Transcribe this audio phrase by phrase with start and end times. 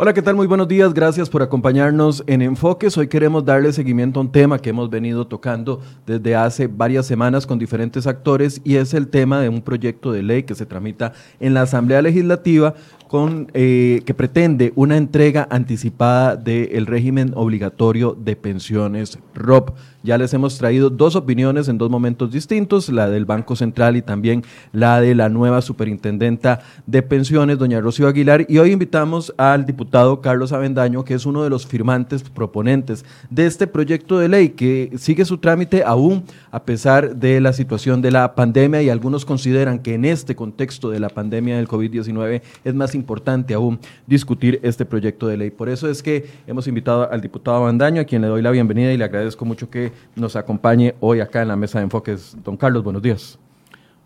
[0.00, 0.36] Hola, ¿qué tal?
[0.36, 0.94] Muy buenos días.
[0.94, 2.96] Gracias por acompañarnos en Enfoques.
[2.96, 7.48] Hoy queremos darle seguimiento a un tema que hemos venido tocando desde hace varias semanas
[7.48, 11.14] con diferentes actores y es el tema de un proyecto de ley que se tramita
[11.40, 12.74] en la Asamblea Legislativa
[13.08, 19.70] con, eh, que pretende una entrega anticipada del régimen obligatorio de pensiones ROP.
[20.04, 24.02] Ya les hemos traído dos opiniones en dos momentos distintos, la del Banco Central y
[24.02, 28.46] también la de la nueva superintendenta de pensiones, doña Rocío Aguilar.
[28.48, 33.46] Y hoy invitamos al diputado Carlos Avendaño, que es uno de los firmantes proponentes de
[33.46, 38.10] este proyecto de ley que sigue su trámite aún a pesar de la situación de
[38.10, 42.74] la pandemia y algunos consideran que en este contexto de la pandemia del COVID-19 es
[42.74, 45.50] más importante aún discutir este proyecto de ley.
[45.50, 48.92] Por eso es que hemos invitado al diputado Avendaño, a quien le doy la bienvenida
[48.92, 52.36] y le agradezco mucho que nos acompañe hoy acá en la mesa de enfoques.
[52.44, 53.38] Don Carlos, buenos días.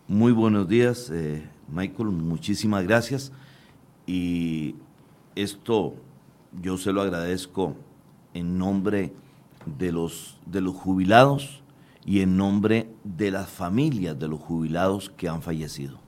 [0.08, 3.32] Muy buenos días, eh, Michael, muchísimas gracias.
[4.06, 4.74] Y
[5.34, 5.94] esto
[6.60, 7.74] yo se lo agradezco
[8.34, 9.12] en nombre
[9.78, 11.62] de los, de los jubilados
[12.04, 15.98] y en nombre de las familias de los jubilados que han fallecido.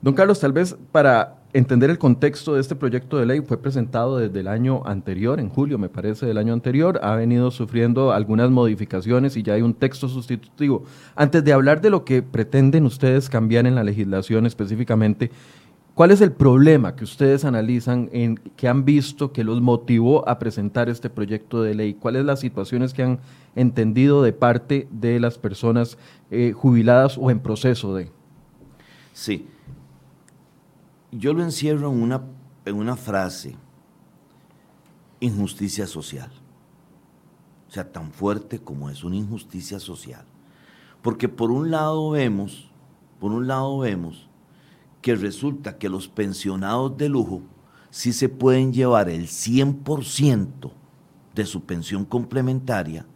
[0.00, 4.18] Don Carlos, tal vez para entender el contexto de este proyecto de ley, fue presentado
[4.18, 8.50] desde el año anterior, en julio me parece del año anterior, ha venido sufriendo algunas
[8.50, 10.84] modificaciones y ya hay un texto sustitutivo.
[11.14, 15.30] Antes de hablar de lo que pretenden ustedes cambiar en la legislación específicamente,
[15.94, 20.38] ¿cuál es el problema que ustedes analizan, en, que han visto que los motivó a
[20.38, 21.94] presentar este proyecto de ley?
[21.94, 23.20] ¿Cuáles las situaciones que han
[23.54, 25.96] entendido de parte de las personas
[26.30, 28.10] eh, jubiladas o en proceso de?
[29.14, 29.46] Sí
[31.18, 32.22] yo lo encierro en una,
[32.64, 33.56] en una frase,
[35.20, 36.30] injusticia social.
[37.68, 40.24] O sea, tan fuerte como es una injusticia social.
[41.02, 42.70] Porque por un lado vemos,
[43.18, 44.28] por un lado vemos
[45.00, 47.42] que resulta que los pensionados de lujo
[47.90, 50.70] sí se pueden llevar el 100%
[51.34, 53.06] de su pensión complementaria,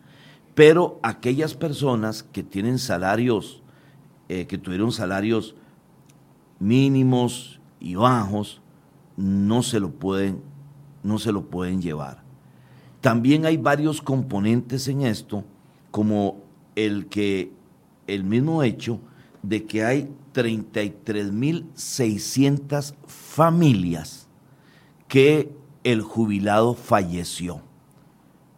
[0.54, 3.62] pero aquellas personas que tienen salarios,
[4.28, 5.54] eh, que tuvieron salarios
[6.58, 8.60] mínimos y bajos
[9.16, 10.42] no se lo pueden,
[11.02, 12.22] no se lo pueden llevar.
[13.00, 15.44] También hay varios componentes en esto,
[15.90, 16.42] como
[16.76, 17.50] el que
[18.06, 19.00] el mismo hecho
[19.42, 24.28] de que hay 33.600 familias
[25.08, 25.50] que
[25.82, 27.62] el jubilado falleció.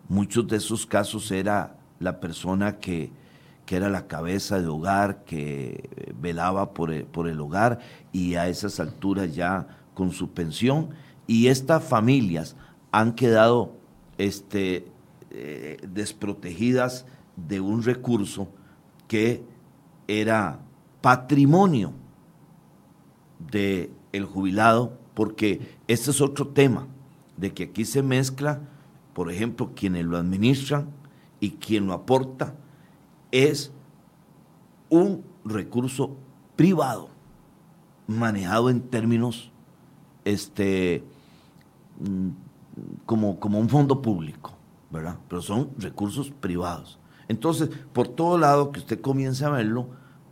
[0.09, 3.13] Muchos de esos casos era la persona que
[3.67, 5.89] que era la cabeza de hogar, que
[6.21, 7.81] velaba por el, hogar
[8.13, 10.91] y a esas alturas ya con su pensión.
[11.27, 12.57] Y estas familias
[12.91, 13.73] han quedado
[14.19, 14.87] este,
[15.31, 17.07] eh, desprotegidas
[17.37, 18.49] de un recurso
[19.09, 19.43] que
[20.07, 20.61] era
[21.01, 21.93] patrimonio
[23.51, 26.87] del el jubilado, porque este es otro tema,
[27.39, 28.61] de que aquí se mezcla,
[29.15, 30.89] por ejemplo, quienes lo administran
[31.41, 32.55] y quien lo aporta,
[33.31, 33.73] es
[34.91, 36.15] un recurso
[36.57, 37.12] privado
[38.07, 39.51] manejado en términos
[40.25, 41.03] este,
[42.01, 42.29] mm,
[43.07, 44.53] como, como un fondo público,
[44.91, 45.17] ¿verdad?
[45.29, 46.99] Pero son recursos privados.
[47.29, 49.89] Entonces, por todo lado que usted comience a verlo,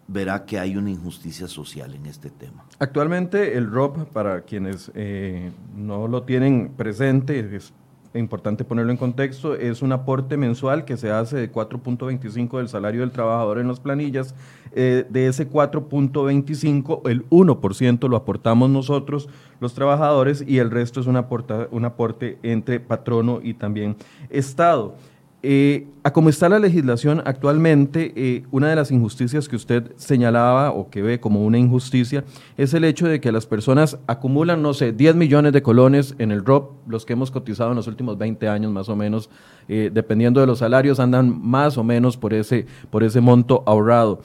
[0.06, 2.64] verá que hay una injusticia social en este tema.
[2.78, 7.72] Actualmente el ROP, para quienes eh, no lo tienen presente, es
[8.18, 13.00] importante ponerlo en contexto, es un aporte mensual que se hace de 4.25 del salario
[13.00, 14.34] del trabajador en las planillas.
[14.72, 19.28] Eh, de ese 4.25, el 1% lo aportamos nosotros,
[19.60, 23.96] los trabajadores, y el resto es un, aporta, un aporte entre patrono y también
[24.28, 24.94] Estado.
[25.42, 30.70] Eh, a como está la legislación actualmente, eh, una de las injusticias que usted señalaba
[30.70, 32.24] o que ve como una injusticia
[32.58, 36.30] es el hecho de que las personas acumulan, no sé, 10 millones de colones en
[36.30, 39.30] el ROP, los que hemos cotizado en los últimos 20 años más o menos,
[39.68, 44.20] eh, dependiendo de los salarios, andan más o menos por ese, por ese monto ahorrado.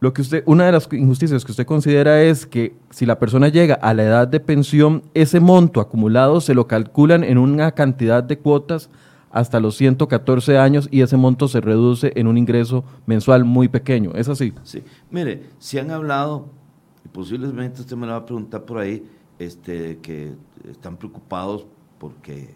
[0.00, 3.48] Lo que usted, una de las injusticias que usted considera es que si la persona
[3.48, 8.22] llega a la edad de pensión, ese monto acumulado se lo calculan en una cantidad
[8.22, 8.90] de cuotas
[9.30, 14.12] hasta los 114 años y ese monto se reduce en un ingreso mensual muy pequeño.
[14.14, 14.52] ¿Es así?
[14.62, 14.82] Sí.
[15.10, 16.48] Mire, si han hablado,
[17.04, 19.04] y posiblemente usted me lo va a preguntar por ahí,
[19.38, 20.34] este, que
[20.68, 21.66] están preocupados
[21.98, 22.54] porque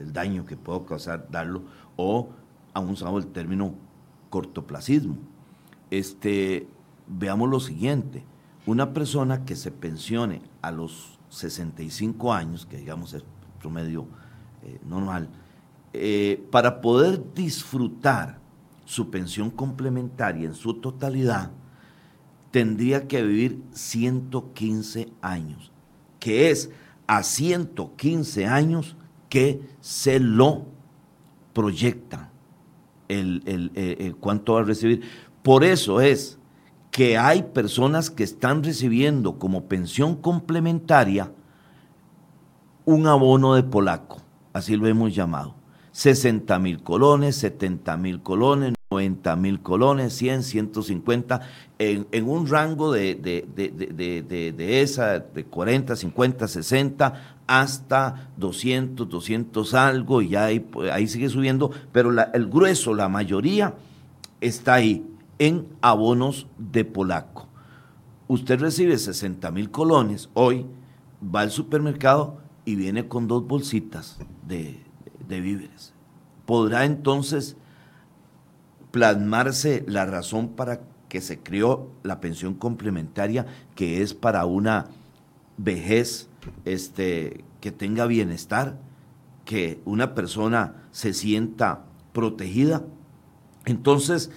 [0.00, 1.62] el, daño que puedo causar darlo,
[1.96, 2.30] o
[2.74, 3.74] han usado el término
[4.30, 5.16] cortoplacismo.
[5.90, 6.66] Este,
[7.06, 8.24] veamos lo siguiente,
[8.66, 13.24] una persona que se pensione a los 65 años, que digamos es
[13.60, 14.06] promedio
[14.62, 15.28] eh, normal,
[15.92, 18.38] eh, para poder disfrutar
[18.84, 21.50] su pensión complementaria en su totalidad,
[22.50, 25.72] tendría que vivir 115 años,
[26.18, 26.70] que es
[27.06, 28.96] a 115 años
[29.28, 30.66] que se lo
[31.52, 32.30] proyecta
[33.08, 35.02] el, eh, el, cuánto va a recibir.
[35.42, 36.38] Por eso es
[36.90, 41.32] que hay personas que están recibiendo como pensión complementaria
[42.84, 44.18] un abono de polaco,
[44.52, 45.61] así lo hemos llamado.
[45.92, 51.40] 60 mil colones, 70 mil colones, 90 mil colones, 100, 150,
[51.78, 53.20] en, un rango de,
[54.58, 62.10] esa, de 40, 50, 60, hasta 200, 200 algo, y ahí, ahí sigue subiendo, pero
[62.10, 63.74] el grueso, la mayoría,
[64.40, 65.06] está ahí,
[65.38, 67.48] en abonos de polaco.
[68.28, 70.66] Usted recibe 60 mil colones, hoy
[71.22, 74.80] va al supermercado y viene con dos bolsitas de,
[75.32, 75.92] de víveres.
[76.46, 77.56] Podrá entonces
[78.90, 84.86] plasmarse la razón para que se creó la pensión complementaria, que es para una
[85.56, 86.28] vejez
[86.64, 88.78] este, que tenga bienestar,
[89.44, 92.84] que una persona se sienta protegida.
[93.64, 94.30] Entonces,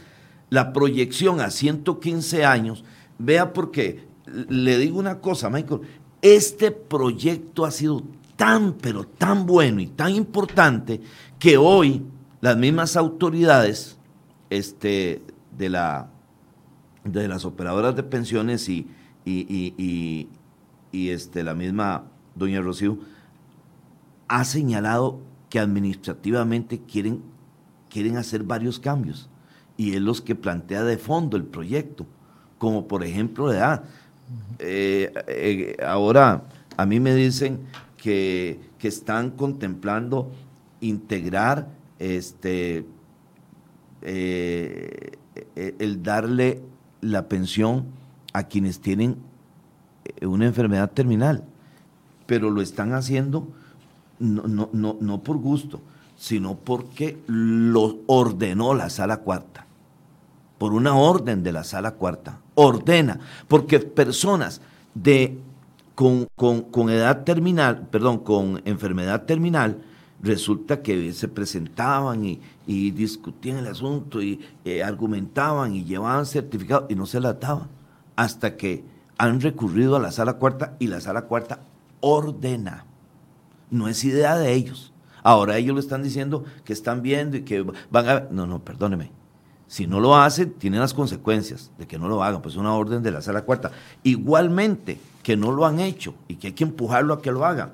[0.49, 2.83] la proyección a 115 años,
[3.17, 5.81] vea porque le digo una cosa, Michael,
[6.21, 8.03] este proyecto ha sido
[8.35, 11.01] tan, pero tan bueno y tan importante
[11.39, 12.03] que hoy
[12.41, 13.97] las mismas autoridades
[14.49, 15.21] este,
[15.57, 16.09] de, la,
[17.03, 18.87] de las operadoras de pensiones y,
[19.25, 20.29] y,
[20.91, 22.03] este, la misma
[22.35, 22.97] doña Rocío
[24.27, 27.21] ha señalado que administrativamente quieren,
[27.89, 29.29] quieren hacer varios cambios
[29.77, 32.05] y es los que plantea de fondo el proyecto,
[32.57, 33.83] como por ejemplo, ¿verdad?
[34.59, 36.43] Eh, eh, ahora
[36.77, 37.59] a mí me dicen
[38.05, 40.29] que, están contemplando
[40.79, 42.85] integrar este
[44.03, 45.17] eh,
[45.55, 46.61] eh, el darle
[47.01, 47.85] la pensión
[48.31, 49.17] a quienes tienen
[50.03, 51.45] eh, una enfermedad terminal,
[52.27, 53.47] pero lo están haciendo
[54.19, 55.81] no, no, no, no por gusto,
[56.15, 59.65] sino porque lo ordenó la sala cuarta,
[60.59, 64.61] por una orden de la sala cuarta, ordena, porque personas
[64.93, 65.39] de
[65.95, 69.81] con, con, con edad terminal, perdón, con enfermedad terminal,
[70.21, 72.41] resulta que se presentaban y,
[72.91, 77.69] discutían el asunto y eh, argumentaban y llevaban certificados y no se la daban
[78.15, 78.83] hasta que
[79.17, 81.59] han recurrido a la sala cuarta y la sala cuarta
[82.01, 82.85] ordena.
[83.69, 84.93] No es idea de ellos.
[85.23, 88.27] Ahora ellos lo están diciendo que están viendo y que van a...
[88.31, 89.11] No, no, perdóneme.
[89.67, 93.01] Si no lo hacen, tienen las consecuencias de que no lo hagan, pues una orden
[93.01, 93.71] de la sala cuarta.
[94.03, 97.73] Igualmente que no lo han hecho y que hay que empujarlo a que lo hagan,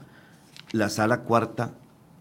[0.72, 1.74] la sala cuarta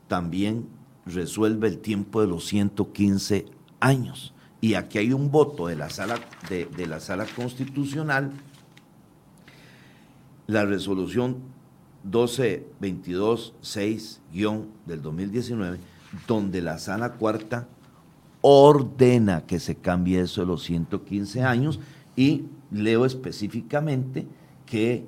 [0.09, 0.67] también
[1.07, 3.47] resuelve el tiempo de los 115
[3.79, 4.35] años.
[4.61, 6.19] Y aquí hay un voto de la sala,
[6.49, 8.33] de, la sala constitucional,
[10.49, 11.37] la resolución
[12.11, 14.19] 1222-6-
[14.85, 15.79] del 2019,
[16.27, 17.69] donde la sala cuarta
[18.41, 21.79] ordena que se cambie eso de los 115 años.
[22.17, 24.27] Y leo específicamente
[24.67, 25.07] que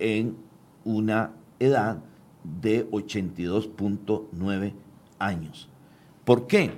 [0.00, 0.36] en
[0.84, 2.02] una edad
[2.42, 4.72] de 82.9
[5.18, 5.68] años.
[6.24, 6.72] ¿Por qué?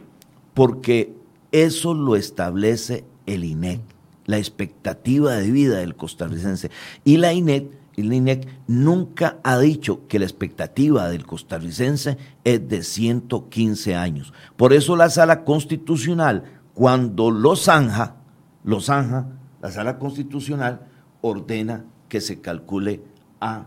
[0.55, 1.15] Porque
[1.51, 3.81] eso lo establece el INEC,
[4.27, 6.71] la expectativa de vida del costarricense.
[7.05, 12.83] Y la INEC, el INEC nunca ha dicho que la expectativa del costarricense es de
[12.83, 14.33] 115 años.
[14.57, 18.17] Por eso la sala constitucional, cuando lo zanja,
[18.65, 19.27] lo zanja,
[19.61, 20.87] la sala constitucional
[21.21, 23.03] ordena que se calcule
[23.43, 23.67] a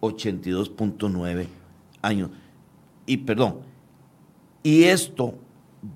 [0.00, 1.46] 82.9
[2.00, 2.30] años.
[3.06, 3.58] Y perdón,
[4.62, 5.34] y esto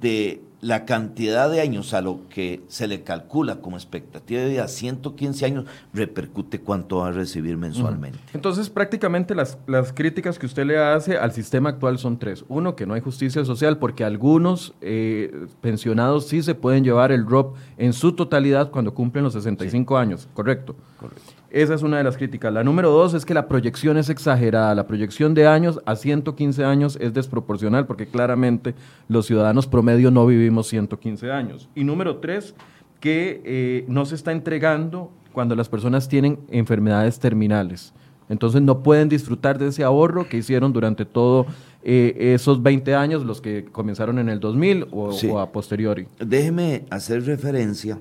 [0.00, 4.68] de la cantidad de años a lo que se le calcula como expectativa de vida,
[4.68, 8.18] 115 años, repercute cuánto va a recibir mensualmente.
[8.32, 12.44] Entonces, prácticamente las, las críticas que usted le hace al sistema actual son tres.
[12.48, 17.24] Uno, que no hay justicia social porque algunos eh, pensionados sí se pueden llevar el
[17.24, 20.74] drop en su totalidad cuando cumplen los 65 años, ¿correcto?
[20.98, 21.35] Correcto.
[21.50, 22.52] Esa es una de las críticas.
[22.52, 24.74] La número dos es que la proyección es exagerada.
[24.74, 28.74] La proyección de años a 115 años es desproporcional porque claramente
[29.08, 31.68] los ciudadanos promedio no vivimos 115 años.
[31.74, 32.54] Y número tres,
[33.00, 37.92] que eh, no se está entregando cuando las personas tienen enfermedades terminales.
[38.28, 41.46] Entonces no pueden disfrutar de ese ahorro que hicieron durante todos
[41.84, 46.08] eh, esos 20 años, los que comenzaron en el 2000 o, o a posteriori.
[46.18, 48.00] Déjeme hacer referencia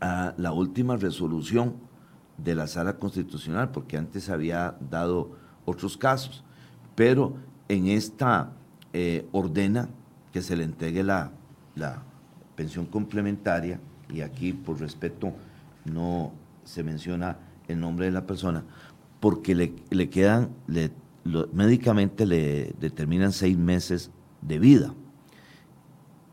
[0.00, 1.89] a la última resolución
[2.42, 5.32] de la sala constitucional, porque antes había dado
[5.64, 6.44] otros casos,
[6.94, 7.34] pero
[7.68, 8.52] en esta
[8.92, 9.88] eh, ordena
[10.32, 11.32] que se le entregue la,
[11.74, 12.02] la
[12.56, 15.32] pensión complementaria, y aquí por respeto
[15.84, 16.32] no
[16.64, 17.36] se menciona
[17.68, 18.64] el nombre de la persona,
[19.20, 20.90] porque le, quedan, le,
[21.52, 24.94] médicamente le determinan seis meses de vida.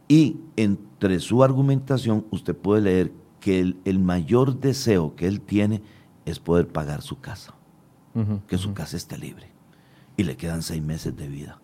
[0.07, 5.81] Y entre su argumentación usted puede leer que el, mayor deseo que él tiene
[6.27, 7.53] es poder pagar su casa,
[8.47, 9.47] que su casa esté libre.
[10.17, 11.59] Y le quedan seis meses de vida.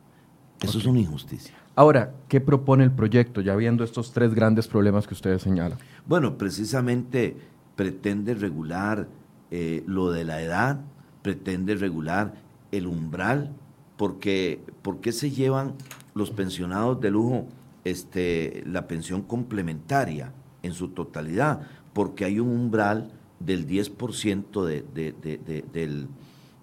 [0.61, 1.53] Eso es una injusticia.
[1.75, 5.77] Ahora, ¿qué propone el proyecto, ya viendo estos tres grandes problemas que ustedes señalan?
[6.05, 7.35] Bueno, precisamente
[7.75, 9.07] pretende regular
[9.51, 10.79] eh, lo de la edad,
[11.21, 12.35] pretende regular
[12.71, 13.51] el umbral,
[13.97, 15.73] porque ¿por qué se llevan
[16.13, 17.47] los pensionados de lujo
[17.83, 21.61] este, la pensión complementaria en su totalidad?
[21.91, 23.11] Porque hay un umbral
[23.45, 24.83] del 10% de,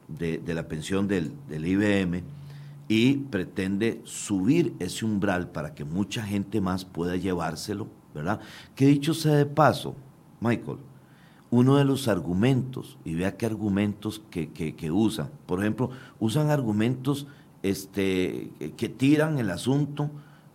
[0.09, 2.23] de, de, la pensión del, del IBM
[2.89, 8.41] y pretende subir ese umbral para que mucha gente más pueda llevárselo, ¿verdad?
[8.75, 9.95] Que dicho sea de paso,
[10.41, 10.79] Michael,
[11.51, 17.27] uno de los argumentos, y vea qué argumentos que, que, usan, por ejemplo, usan argumentos
[17.63, 20.11] este, que tiran el asunto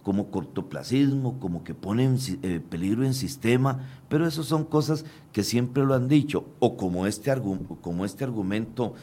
[0.06, 5.84] como cortoplacismo, como que ponen eh, peligro en sistema, pero eso son cosas que siempre
[5.84, 7.34] lo han dicho, o como este,
[7.82, 8.94] como este argumento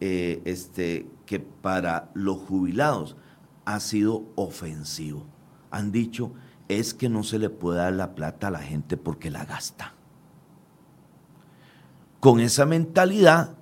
[0.00, 3.16] eh, este, que para los jubilados
[3.64, 5.24] ha sido ofensivo.
[5.70, 6.32] Han dicho,
[6.68, 9.94] es que no se le puede dar la plata a la gente porque la gasta.
[12.20, 13.54] Con esa mentalidad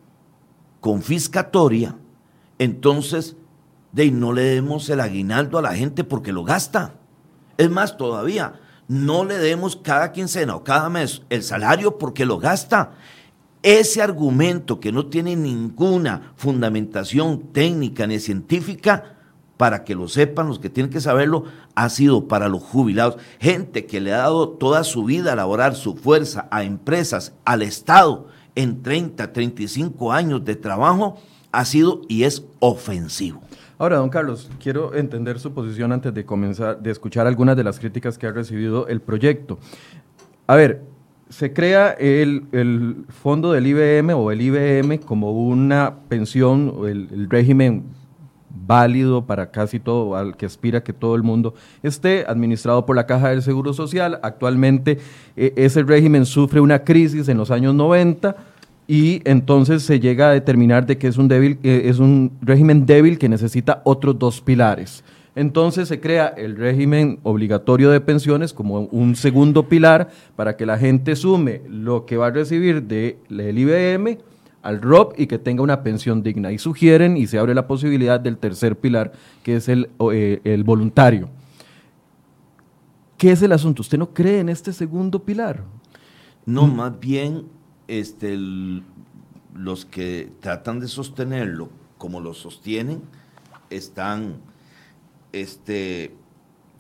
[0.81, 1.97] confiscatoria,
[2.59, 3.37] entonces
[3.93, 6.95] de no le demos el aguinaldo a la gente porque lo gasta.
[7.57, 12.39] Es más, todavía, no le demos cada quincena o cada mes el salario porque lo
[12.39, 12.93] gasta.
[13.63, 19.17] Ese argumento que no tiene ninguna fundamentación técnica ni científica,
[19.59, 23.17] para que lo sepan los que tienen que saberlo, ha sido para los jubilados.
[23.41, 27.63] Gente que le ha dado toda su vida a laborar su fuerza a empresas, al
[27.63, 31.19] Estado, en 30, 35 años de trabajo,
[31.51, 33.43] ha sido y es ofensivo.
[33.79, 37.79] Ahora, don Carlos, quiero entender su posición antes de comenzar, de escuchar algunas de las
[37.79, 39.61] críticas que ha recibido el proyecto.
[40.49, 40.83] A ver,
[41.29, 47.85] se crea el, fondo del IBM o el IBM como una pensión, el, el régimen
[48.51, 51.55] válido para casi todo, al que aspira que todo el mundo
[51.85, 54.19] esté, administrado por la Caja del Seguro Social.
[54.25, 54.99] Actualmente
[55.37, 58.35] e, ese régimen sufre una crisis en los años 90
[58.91, 62.87] y entonces se llega a determinar de que es un, débil, eh, es un régimen
[62.87, 65.05] débil que necesita otros dos pilares.
[65.35, 70.79] Entonces se crea el régimen obligatorio de pensiones como un segundo pilar para que la
[70.79, 74.19] gente sume lo que va a recibir del IBM
[74.63, 76.51] al ROP y que tenga una pensión digna.
[76.51, 80.65] Y sugieren y se abre la posibilidad del tercer pilar, que es el, eh, el
[80.65, 81.29] voluntario.
[83.19, 83.83] ¿Qué es el asunto?
[83.83, 85.63] ¿Usted no cree en este segundo pilar?
[86.47, 87.58] No, más bien
[87.89, 88.39] este,
[89.55, 93.03] los que tratan de sostenerlo como lo sostienen
[93.71, 94.37] están
[95.33, 96.15] este,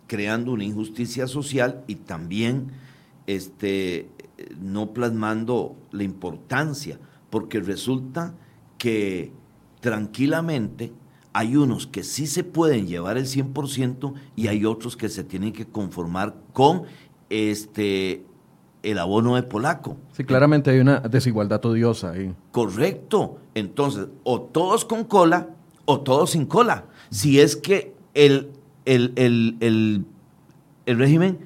[0.06, 2.68] creando una injusticia social y también
[3.26, 4.08] este,
[4.60, 6.98] no plasmando la importancia,
[7.30, 8.34] porque resulta
[8.78, 9.32] que
[9.80, 10.92] tranquilamente
[11.32, 15.52] hay unos que sí se pueden llevar el 100% y hay otros que se tienen
[15.52, 16.84] que conformar con
[17.28, 18.24] este
[18.82, 19.96] el abono de polaco.
[20.12, 22.34] Sí, claramente hay una desigualdad odiosa ahí.
[22.52, 23.38] Correcto.
[23.54, 25.48] Entonces, o todos con cola
[25.84, 26.84] o todos sin cola.
[27.10, 28.50] Si es que el,
[28.84, 30.04] el,
[30.86, 31.38] régimen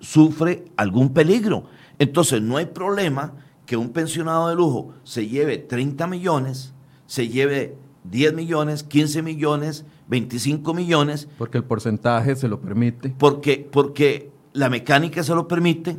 [0.00, 1.64] sufre algún peligro.
[1.98, 3.34] Entonces no hay problema
[3.66, 6.72] que un pensionado de lujo se lleve 30 millones,
[7.06, 11.28] se lleve 10 millones, 15 millones, 25 millones.
[11.38, 13.14] Porque el porcentaje se lo permite.
[13.18, 15.98] Porque, porque la mecánica se lo permite,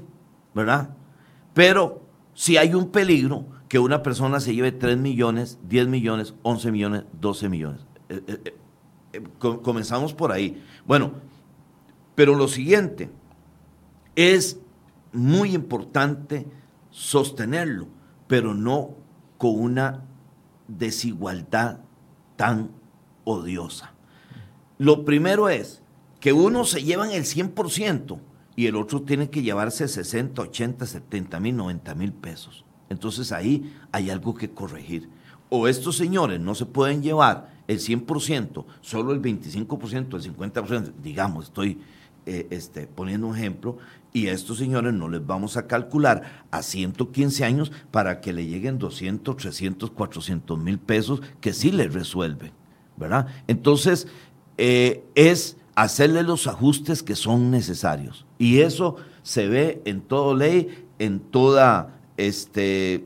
[0.53, 0.95] ¿verdad?
[1.53, 2.01] Pero
[2.33, 7.03] si hay un peligro que una persona se lleve 3 millones, 10 millones, 11 millones,
[7.19, 7.81] 12 millones.
[8.09, 8.55] Eh, eh,
[9.13, 10.61] eh, comenzamos por ahí.
[10.85, 11.13] Bueno,
[12.15, 13.09] pero lo siguiente,
[14.15, 14.59] es
[15.13, 16.47] muy importante
[16.89, 17.87] sostenerlo,
[18.27, 18.95] pero no
[19.37, 20.03] con una
[20.67, 21.79] desigualdad
[22.35, 22.71] tan
[23.23, 23.93] odiosa.
[24.77, 25.81] Lo primero es
[26.19, 28.19] que uno se llevan el 100%
[28.61, 32.63] y el otro tiene que llevarse 60, 80, 70 mil, 90 mil pesos.
[32.89, 35.09] Entonces ahí hay algo que corregir.
[35.49, 41.45] O estos señores no se pueden llevar el 100%, solo el 25%, el 50%, digamos,
[41.45, 41.79] estoy
[42.27, 43.79] eh, este, poniendo un ejemplo,
[44.13, 48.45] y a estos señores no les vamos a calcular a 115 años para que le
[48.45, 52.51] lleguen 200, 300, 400 mil pesos que sí les resuelven,
[52.95, 53.25] ¿verdad?
[53.47, 54.07] Entonces,
[54.59, 58.27] eh, es hacerle los ajustes que son necesarios.
[58.37, 63.05] Y eso se ve en toda ley, en toda este,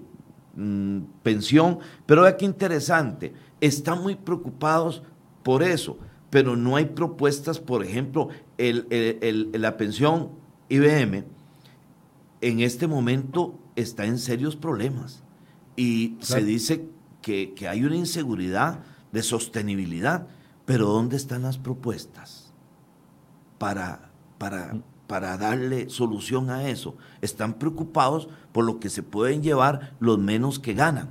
[0.56, 5.04] mm, pensión, pero vea qué interesante, están muy preocupados
[5.42, 5.98] por eso,
[6.30, 8.28] pero no hay propuestas, por ejemplo,
[8.58, 10.32] la pensión
[10.68, 11.24] IBM
[12.42, 15.24] en este momento está en serios problemas.
[15.78, 16.88] Y se dice
[17.22, 18.80] que, que hay una inseguridad
[19.14, 20.28] de sostenibilidad,
[20.66, 22.45] pero ¿dónde están las propuestas
[23.58, 24.74] para, para
[25.08, 26.96] para darle solución a eso.
[27.22, 31.10] Están preocupados por lo que se pueden llevar los menos que ganan,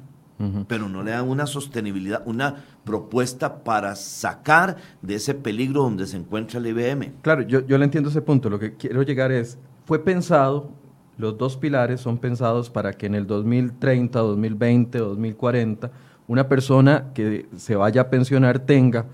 [0.69, 6.19] pero no le dan una sostenibilidad, una propuesta para sacar de ese peligro donde se
[6.19, 7.15] encuentra el IBM.
[7.23, 8.51] Claro, yo, yo le entiendo ese punto.
[8.51, 10.71] Lo que quiero llegar es, fue pensado,
[11.17, 15.91] los dos pilares son pensados para que en el 2030, 2020, 2040,
[16.27, 19.07] una persona que se vaya a pensionar tenga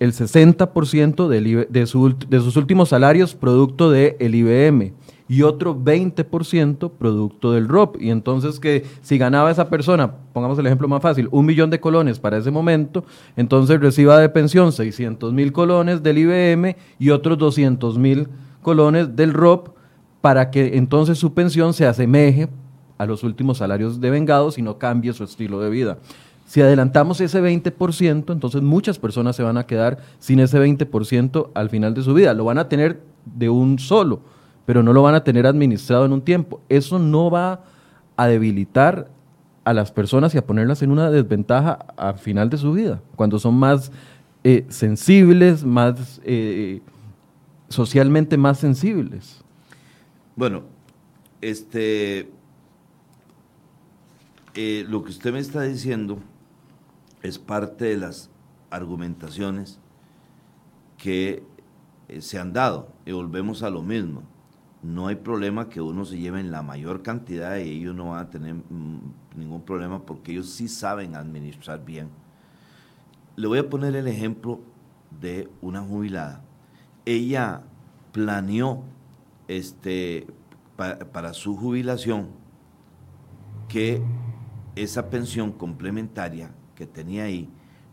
[0.00, 4.92] el 60% de, sus últimos salarios producto del IBM
[5.28, 8.00] y otro 20% producto del ROP.
[8.00, 11.80] Y entonces que si ganaba esa persona, pongamos el ejemplo más fácil, un millón de
[11.80, 13.04] colones para ese momento,
[13.36, 18.28] entonces reciba de pensión 600 mil colones del IBM y otros 200 mil
[18.62, 19.68] colones del ROP
[20.20, 22.48] para que entonces su pensión se asemeje
[22.98, 25.98] a los últimos salarios de vengados y no cambie su estilo de vida.
[26.54, 31.68] Si adelantamos ese 20%, entonces muchas personas se van a quedar sin ese 20% al
[31.68, 32.32] final de su vida.
[32.32, 34.20] Lo van a tener de un solo,
[34.64, 36.60] pero no lo van a tener administrado en un tiempo.
[36.68, 37.64] Eso no va
[38.16, 39.10] a debilitar
[39.64, 43.40] a las personas y a ponerlas en una desventaja al final de su vida, cuando
[43.40, 43.90] son más
[44.44, 46.82] eh, sensibles, más eh,
[47.68, 49.42] socialmente más sensibles.
[50.36, 50.62] Bueno,
[51.40, 52.30] este,
[54.54, 56.20] eh, lo que usted me está diciendo
[57.24, 58.30] es parte de las
[58.70, 59.80] argumentaciones
[60.98, 61.42] que
[62.08, 62.92] eh, se han dado.
[63.06, 64.22] Y volvemos a lo mismo.
[64.82, 68.26] No hay problema que uno se lleve en la mayor cantidad y ellos no van
[68.26, 68.98] a tener mm,
[69.36, 72.10] ningún problema porque ellos sí saben administrar bien.
[73.36, 74.60] Le voy a poner el ejemplo
[75.18, 76.42] de una jubilada.
[77.06, 77.62] Ella
[78.12, 78.82] planeó
[79.48, 80.26] este,
[80.76, 82.28] para su jubilación
[83.66, 84.02] que
[84.76, 87.48] esa pensión complementaria que tenía ahí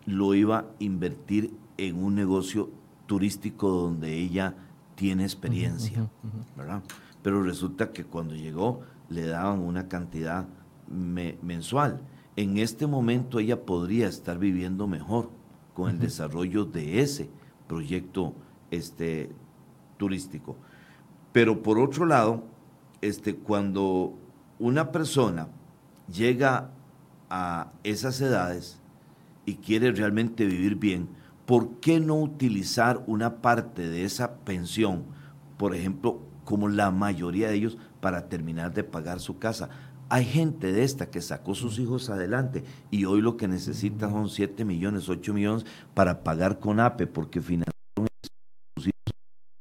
[0.05, 2.69] lo iba a invertir en un negocio
[3.05, 4.55] turístico donde ella
[4.95, 6.09] tiene experiencia,
[6.55, 6.83] ¿verdad?
[7.21, 10.47] Pero resulta que cuando llegó le daban una cantidad
[10.87, 12.01] mensual.
[12.35, 15.29] En este momento ella podría estar viviendo mejor
[15.73, 17.29] con el desarrollo de ese
[17.67, 18.33] proyecto
[18.71, 19.29] este,
[19.97, 20.55] turístico.
[21.31, 22.43] Pero por otro lado,
[23.01, 24.13] este, cuando
[24.59, 25.47] una persona
[26.11, 26.71] llega
[27.31, 28.77] a esas edades
[29.45, 31.07] y quiere realmente vivir bien,
[31.45, 35.05] ¿por qué no utilizar una parte de esa pensión,
[35.57, 39.69] por ejemplo, como la mayoría de ellos, para terminar de pagar su casa?
[40.09, 44.29] Hay gente de esta que sacó sus hijos adelante y hoy lo que necesita son
[44.29, 47.70] 7 millones, 8 millones para pagar con APE, porque finalmente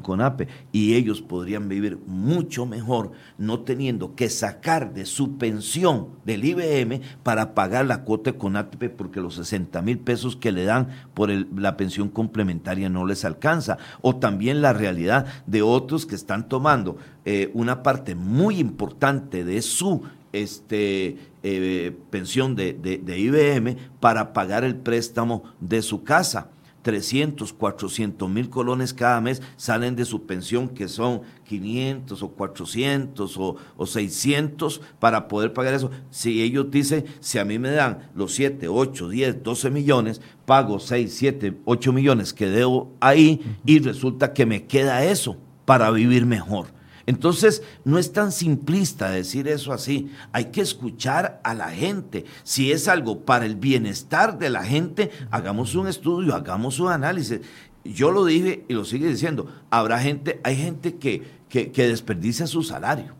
[0.01, 6.45] CONAPE y ellos podrían vivir mucho mejor no teniendo que sacar de su pensión del
[6.45, 10.89] IBM para pagar la cuota de CONAPE porque los 60 mil pesos que le dan
[11.15, 13.79] por la pensión complementaria no les alcanza.
[14.01, 19.63] O también la realidad de otros que están tomando eh, una parte muy importante de
[19.63, 26.49] su este, eh, pensión de, de IBM para pagar el préstamo de su casa.
[26.83, 33.37] 300, 400 mil colones cada mes salen de su pensión, que son 500 o 400
[33.37, 35.91] o, o, 600 para poder pagar eso.
[36.11, 40.79] Si ellos dicen, si a mí me dan los 7, 8, 10, 12 millones, pago
[40.79, 46.27] 6, 7, 8 millones que debo ahí y resulta que me queda eso para vivir
[46.27, 46.80] mejor.
[47.11, 50.13] Entonces, no es tan simplista decir eso así.
[50.31, 52.25] Hay que escuchar a la gente.
[52.45, 57.41] Si es algo para el bienestar de la gente, hagamos un estudio, hagamos un análisis.
[57.85, 59.49] Yo lo dije y lo sigue diciendo.
[59.71, 63.17] Habrá gente, hay gente que, que, desperdicia su salario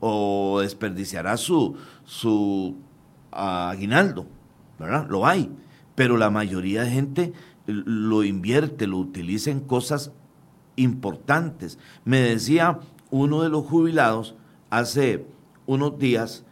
[0.00, 2.76] o desperdiciará su, su
[3.30, 4.26] aguinaldo,
[4.76, 5.06] ¿verdad?
[5.08, 5.52] Lo hay.
[5.94, 7.32] Pero la mayoría de gente
[7.68, 10.10] lo invierte, lo utiliza en cosas
[10.74, 11.78] importantes.
[12.04, 12.80] Me decía
[13.14, 14.34] uno de los jubilados
[14.70, 15.24] hace
[15.66, 16.44] unos días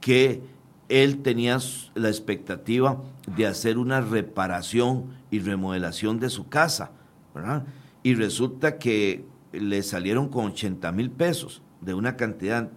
[0.00, 0.42] que
[0.88, 1.58] él tenía
[1.96, 3.02] la expectativa
[3.36, 6.92] de hacer una reparación y remodelación de su casa,
[7.34, 7.66] ¿verdad?
[8.04, 12.70] Y resulta que le salieron con 80 mil pesos de una cantidad,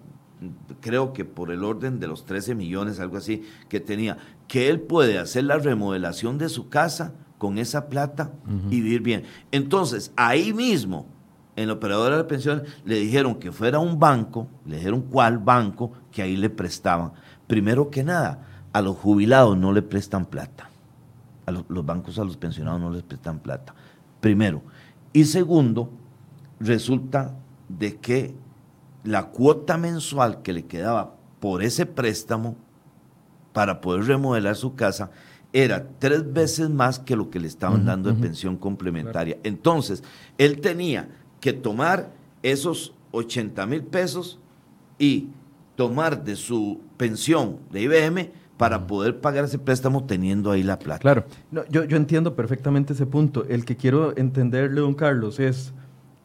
[0.82, 4.82] creo que por el orden de los 13 millones, algo así, que tenía, que él
[4.82, 8.34] puede hacer la remodelación de su casa con esa plata
[8.72, 9.26] y vivir bien.
[9.52, 11.06] Entonces, ahí mismo,
[11.58, 15.92] en la operadora de pensiones le dijeron que fuera un banco, le dijeron cuál banco,
[16.12, 17.12] que ahí le prestaban.
[17.48, 20.70] Primero que nada, a los jubilados no le prestan plata.
[21.48, 23.74] A los, los bancos a los pensionados no les prestan plata.
[24.22, 24.62] Primero.
[25.14, 25.90] Y segundo,
[26.60, 27.34] resulta
[27.68, 28.36] de que
[29.04, 32.56] la cuota mensual que le quedaba por ese préstamo
[33.52, 35.10] para poder remodelar su casa
[35.54, 39.38] era tres veces más que lo que le estaban dando de pensión complementaria.
[39.44, 40.04] Entonces,
[40.38, 42.12] él tenía que tomar
[42.44, 44.40] esos 80 mil pesos
[45.00, 45.28] y
[45.76, 51.00] tomar de su pensión de IBM para poder pagar ese préstamo teniendo ahí la plata.
[51.00, 51.26] Claro,
[51.70, 53.46] yo, yo entiendo perfectamente ese punto.
[53.48, 55.74] El que quiero entenderle, don Carlos, es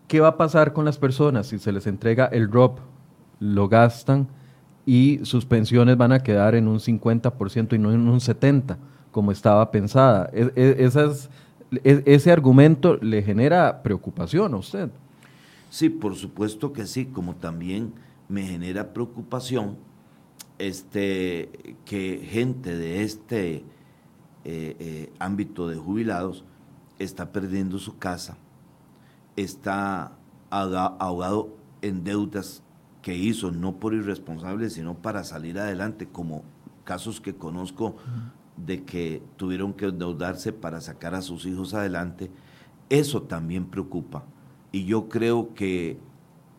[0.08, 2.78] qué va a pasar con las personas si se les entrega el ROP,
[3.38, 4.28] lo gastan
[4.86, 8.76] y sus pensiones van a quedar en un 50% y no en un 70%,
[9.10, 10.30] como estaba pensada.
[10.32, 11.28] E, e, esas, e,
[11.84, 14.90] ese argumento le genera preocupación a usted.
[15.70, 17.94] Sí, por supuesto que sí, como también
[18.28, 19.76] me genera preocupación
[20.58, 23.64] este, que gente de este eh,
[24.44, 26.44] eh, ámbito de jubilados
[26.98, 28.36] está perdiendo su casa,
[29.36, 30.12] está
[30.50, 32.62] ahogado en deudas
[33.00, 36.44] que hizo, no por irresponsable, sino para salir adelante, como
[36.84, 37.96] casos que conozco
[38.56, 42.30] de que tuvieron que endeudarse para sacar a sus hijos adelante,
[42.88, 44.24] eso también preocupa.
[44.70, 45.98] Y yo creo que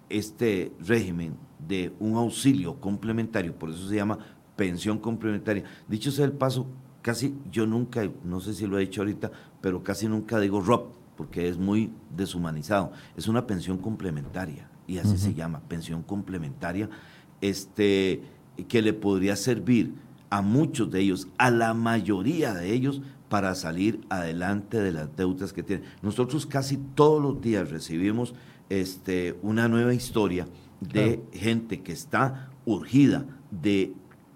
[0.10, 1.36] este régimen
[1.67, 4.19] de un auxilio complementario, por eso se llama
[4.56, 5.63] pensión complementaria.
[5.88, 6.67] Dicho sea el paso,
[7.01, 10.93] casi yo nunca, no sé si lo he dicho ahorita, pero casi nunca digo ROP,
[11.15, 12.91] porque es muy deshumanizado.
[13.15, 16.89] Es una pensión complementaria, y así se llama, pensión complementaria,
[17.41, 18.21] este,
[18.67, 19.93] que le podría servir
[20.33, 25.53] a muchos de ellos, a la mayoría de ellos, para salir adelante de las deudas
[25.53, 25.85] que tienen.
[26.01, 28.33] Nosotros casi todos los días recibimos
[28.67, 30.47] este, una nueva historia
[30.81, 33.93] de gente que está urgida de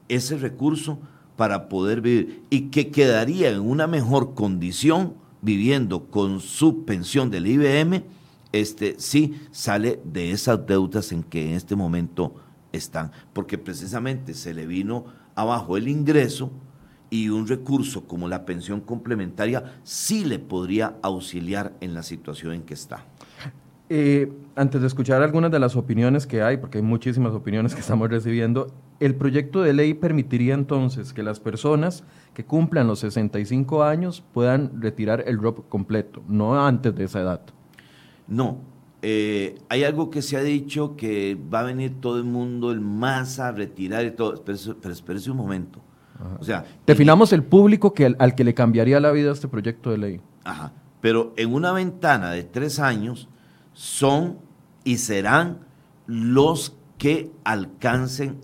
[0.07, 0.99] ese recurso
[1.35, 7.47] para poder vivir y que quedaría en una mejor condición viviendo con su pensión del
[7.47, 8.03] IBM,
[8.51, 12.35] este sí sale de esas deudas en que en este momento
[12.71, 16.51] están, porque precisamente se le vino abajo el ingreso
[17.09, 22.61] y un recurso como la pensión complementaria sí le podría auxiliar en la situación en
[22.63, 23.05] que está.
[23.89, 27.79] Eh, antes de escuchar algunas de las opiniones que hay, porque hay muchísimas opiniones que
[27.79, 32.03] estamos recibiendo, el proyecto de ley permitiría entonces que las personas
[32.33, 37.41] que cumplan los 65 años puedan retirar el ROP completo, no antes de esa edad.
[38.27, 38.57] No,
[39.09, 42.81] eh, hay algo que se ha dicho que va a venir todo el mundo, el
[42.81, 44.57] más a retirar y todo, pero,
[44.91, 45.79] espérese un momento.
[46.41, 49.97] O sea, Definamos el público que, al, que le cambiaría la vida este proyecto de
[49.97, 50.21] ley.
[50.43, 53.29] Ajá, pero en una ventana de tres años,
[53.71, 54.39] son
[54.83, 55.59] y serán
[56.05, 58.41] los que alcancen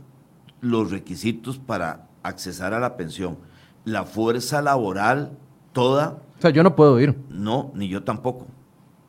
[0.61, 3.37] los requisitos para accesar a la pensión.
[3.83, 5.37] La fuerza laboral
[5.73, 6.21] toda...
[6.37, 7.19] O sea, yo no puedo ir.
[7.27, 8.47] No, ni yo tampoco.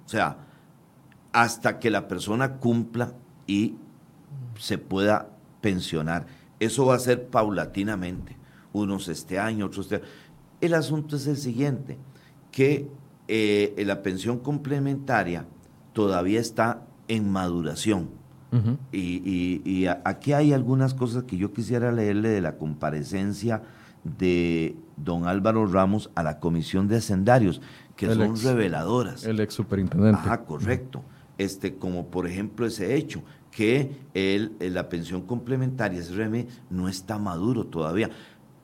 [0.04, 0.43] O sea,
[1.34, 3.12] hasta que la persona cumpla
[3.46, 3.74] y
[4.56, 6.26] se pueda pensionar.
[6.60, 8.36] Eso va a ser paulatinamente.
[8.72, 10.04] Unos este año, otros este año.
[10.60, 11.98] El asunto es el siguiente,
[12.52, 12.88] que
[13.26, 15.44] eh, la pensión complementaria
[15.92, 18.10] todavía está en maduración.
[18.92, 23.62] y, aquí hay algunas cosas que yo quisiera leerle de la comparecencia
[24.04, 27.60] de don Álvaro Ramos a la Comisión de Hacendarios,
[27.96, 29.24] que son reveladoras.
[29.24, 30.20] El ex superintendente.
[30.24, 31.02] Ah, correcto.
[31.36, 37.66] Este, como por ejemplo ese hecho, que el, la pensión complementaria, ese no está maduro
[37.66, 38.10] todavía.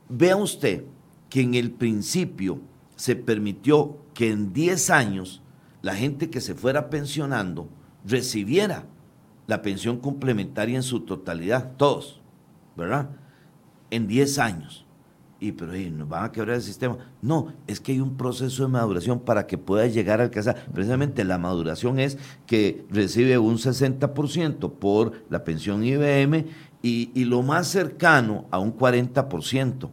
[0.09, 0.83] Vea usted
[1.29, 2.59] que en el principio
[2.95, 5.41] se permitió que en 10 años
[5.81, 7.69] la gente que se fuera pensionando
[8.05, 8.85] recibiera
[9.47, 12.21] la pensión complementaria en su totalidad, todos,
[12.75, 13.09] ¿verdad?
[13.89, 14.85] En 10 años.
[15.41, 16.99] Y pero nos van a quebrar el sistema.
[17.19, 20.67] No, es que hay un proceso de maduración para que pueda llegar a alcanzar.
[20.71, 26.45] Precisamente la maduración es que recibe un 60% por la pensión IBM
[26.83, 29.89] y, lo más cercano a un 40%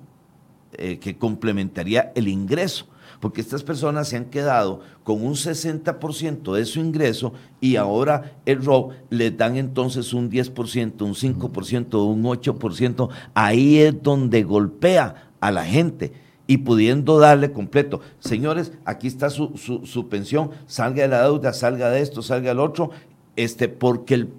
[0.75, 2.87] eh, que complementaría el ingreso
[3.21, 8.65] porque estas personas se han quedado con un 60% de su ingreso y ahora el
[8.65, 13.09] ROB les dan entonces un 10%, un 5%, un 8%.
[13.35, 16.13] Ahí es donde golpea a la gente
[16.47, 18.01] y pudiendo darle completo.
[18.21, 22.61] Señores, aquí está su, su, pensión, salga de la deuda, salga de esto, salga del
[22.61, 22.91] otro,
[23.37, 24.33] este, porque el,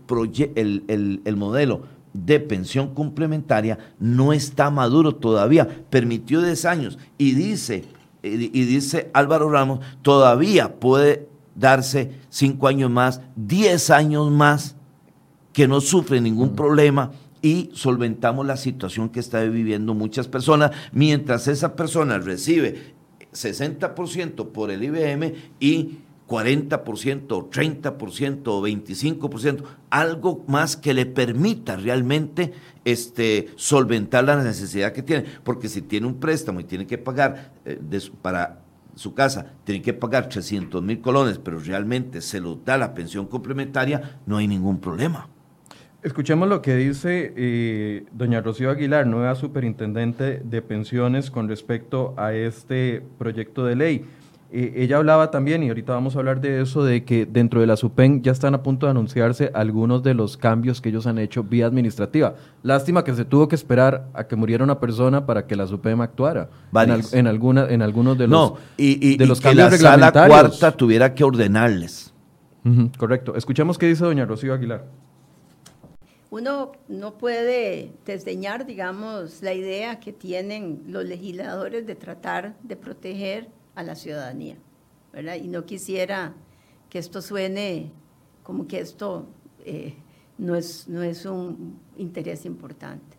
[0.56, 1.84] el, el, el modelo
[2.14, 7.86] de pensión complementaria no está maduro todavía, permitió 10 años y dice
[8.22, 14.76] y dice Álvaro Ramos, todavía puede darse cinco años más, diez años más,
[15.54, 21.48] que no sufre ningún problema y solventamos la situación que están viviendo muchas personas, mientras
[21.48, 22.94] esa persona recibe
[23.34, 32.54] 60% por el IBM y 40%, 30% o 25%, algo más que le permita realmente
[32.86, 35.26] este, solventar la necesidad que tiene.
[35.44, 37.80] Porque si tiene un préstamo y tiene que pagar eh,
[38.22, 38.62] para
[38.94, 43.26] su casa, tiene que pagar 300 mil colones, pero realmente se lo da la pensión
[43.26, 45.30] complementaria, no hay ningún problema.
[46.02, 52.32] Escuchemos lo que dice eh, doña Rocío Aguilar, nueva superintendente de pensiones, con respecto a
[52.34, 54.06] este proyecto de ley.
[54.50, 57.68] Eh, ella hablaba también, y ahorita vamos a hablar de eso, de que dentro de
[57.68, 61.18] la SUPEN ya están a punto de anunciarse algunos de los cambios que ellos han
[61.18, 62.36] hecho vía administrativa.
[62.64, 66.00] Lástima que se tuvo que esperar a que muriera una persona para que la SUPEM
[66.00, 66.50] actuara.
[67.12, 70.72] En, alguna, en algunos de los, no, y, de los cambios que la sala cuarta
[70.72, 72.14] tuviera que ordenarles.
[72.98, 73.36] correcto.
[73.36, 74.86] Escuchemos qué dice doña Rocío Aguilar
[76.32, 83.50] uno no puede desdeñar, digamos, la idea que tienen los legisladores de tratar de proteger
[83.74, 84.58] a la ciudadanía,
[85.12, 85.36] ¿verdad?
[85.36, 86.36] Y no quisiera
[86.90, 87.92] que esto suene
[88.44, 89.28] como que esto
[89.66, 89.96] eh,
[90.38, 93.18] no, es, no es un interés importante.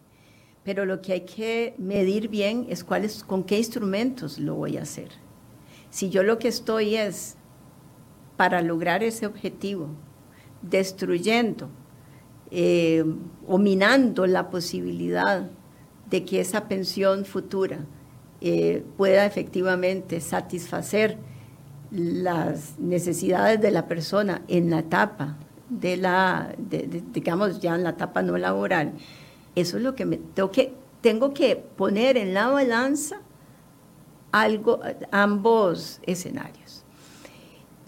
[0.63, 4.83] Pero lo que hay que medir bien es cuáles, con qué instrumentos lo voy a
[4.83, 5.09] hacer.
[5.91, 7.37] Si yo lo que estoy es
[8.37, 9.89] para lograr ese objetivo,
[10.63, 11.71] destruyendo
[12.51, 13.05] eh,
[13.47, 15.49] o minando la posibilidad
[16.11, 17.81] de que esa pensión futura
[18.41, 21.17] eh, pueda efectivamente satisfacer
[21.91, 25.37] las necesidades de la persona en la etapa
[25.69, 26.55] de la,
[27.13, 28.93] digamos ya en la etapa no laboral,
[29.55, 33.21] eso es lo que me tengo que, tengo que poner en la balanza
[35.11, 36.80] ambos escenarios.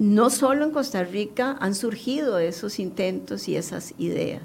[0.03, 4.43] No solo en Costa Rica han surgido esos intentos y esas ideas.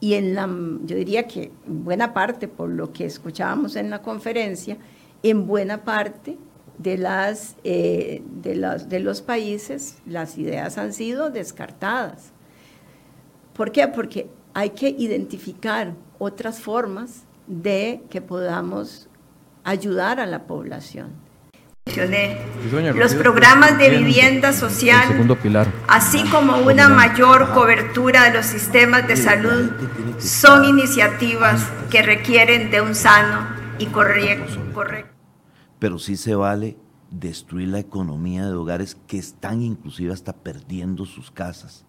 [0.00, 4.02] Y en la, yo diría que en buena parte, por lo que escuchábamos en la
[4.02, 4.76] conferencia,
[5.22, 6.38] en buena parte
[6.78, 12.32] de, las, eh, de, las, de los países las ideas han sido descartadas.
[13.52, 13.86] ¿Por qué?
[13.86, 19.08] Porque hay que identificar otras formas de que podamos
[19.62, 21.12] ayudar a la población
[22.94, 25.28] los programas de vivienda social,
[25.86, 29.70] así como una mayor cobertura de los sistemas de salud,
[30.18, 33.46] son iniciativas que requieren de un sano
[33.78, 34.60] y correcto.
[35.78, 36.78] Pero sí se vale
[37.10, 41.84] destruir la economía de hogares que están inclusive hasta perdiendo sus casas,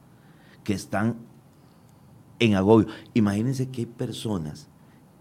[0.64, 1.16] que están
[2.40, 2.88] en agobio.
[3.14, 4.68] Imagínense que hay personas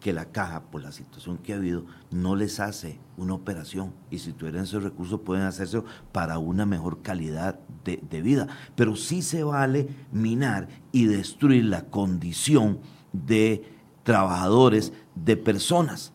[0.04, 4.18] que la caja, por la situación que ha habido, no les hace una operación y
[4.18, 8.46] si tuvieran esos recursos pueden hacerse para una mejor calidad de, vida.
[8.76, 12.80] Pero sí se vale minar y destruir la condición
[13.14, 13.64] de
[14.02, 16.12] trabajadores, de personas.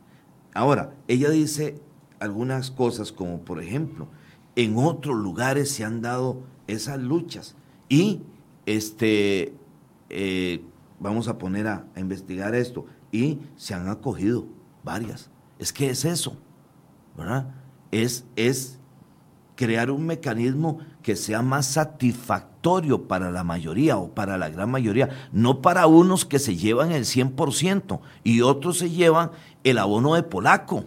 [0.53, 1.81] Ahora, ella dice
[2.19, 4.07] algunas cosas como, por ejemplo,
[4.55, 7.55] en otros lugares se han dado esas luchas
[7.89, 8.21] y
[8.67, 9.55] este,
[10.11, 10.61] eh,
[10.99, 14.45] vamos a poner a investigar esto y se han acogido
[14.83, 15.29] varias.
[15.57, 16.37] Es que es eso,
[17.17, 17.53] ¿verdad?
[17.91, 18.79] Es, es
[19.55, 25.09] crear un mecanismo que sea más satisfactorio para la mayoría o para la gran mayoría,
[25.33, 29.31] no para unos que se llevan el 100% y otros se llevan
[29.63, 30.85] el abono de polaco.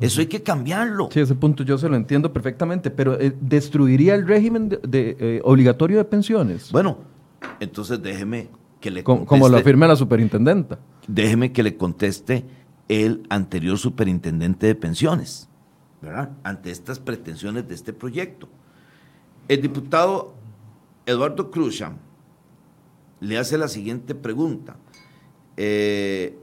[0.00, 1.08] Eso hay que cambiarlo.
[1.12, 4.80] Sí, ese punto yo se lo entiendo perfectamente, pero eh, ¿destruiría el régimen de,
[5.18, 6.70] eh, obligatorio de pensiones?
[6.70, 6.98] Bueno,
[7.60, 8.48] entonces déjeme
[8.80, 10.78] que le conteste, Como lo afirma la superintendenta.
[11.06, 12.44] Déjeme que le conteste
[12.88, 15.48] el anterior superintendente de pensiones,
[16.00, 16.30] ¿verdad?
[16.42, 18.48] Ante estas pretensiones de este proyecto.
[19.46, 20.34] El diputado
[21.06, 21.96] Eduardo Cruzam
[23.20, 24.76] le hace la siguiente pregunta.
[25.56, 26.38] Eh,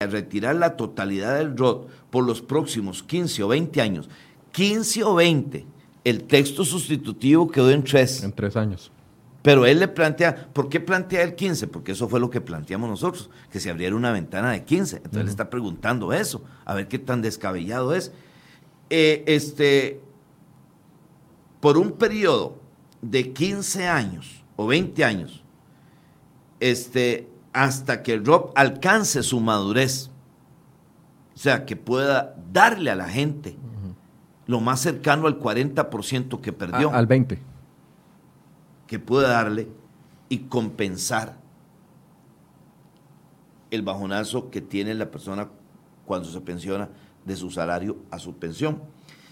[0.00, 4.08] retirar la totalidad del ROT por los próximos 15 o 20 años,
[4.52, 5.66] 15 o 20,
[6.04, 8.22] el texto sustitutivo quedó en tres.
[8.22, 8.92] En tres años.
[9.42, 11.68] Pero él le plantea, ¿por qué plantea el 15?
[11.68, 14.96] Porque eso fue lo que planteamos nosotros, que se abriera una ventana de 15.
[14.96, 18.12] Entonces le está preguntando eso, a ver qué tan descabellado es.
[18.90, 20.00] Eh, este,
[21.60, 22.58] por un periodo
[23.00, 25.44] de 15 años o 20 años,
[26.58, 30.10] este, hasta que el ROP alcance su madurez,
[31.36, 33.56] o sea, que pueda darle a la gente
[34.48, 36.92] lo más cercano al 40% que perdió.
[36.92, 37.38] al 20%
[38.88, 39.68] que puede darle
[40.28, 41.36] y compensar
[43.70, 45.48] el bajonazo que tiene la persona
[46.06, 46.88] cuando se pensiona
[47.24, 48.82] de su salario a su pensión.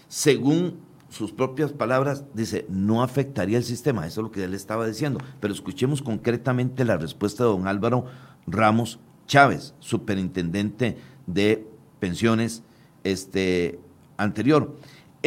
[0.07, 4.05] Según sus propias palabras, dice, no afectaría el sistema.
[4.05, 5.19] Eso es lo que él estaba diciendo.
[5.39, 8.05] Pero escuchemos concretamente la respuesta de don Álvaro
[8.45, 11.67] Ramos Chávez, superintendente de
[11.99, 12.63] pensiones
[13.03, 13.79] este,
[14.17, 14.75] anterior.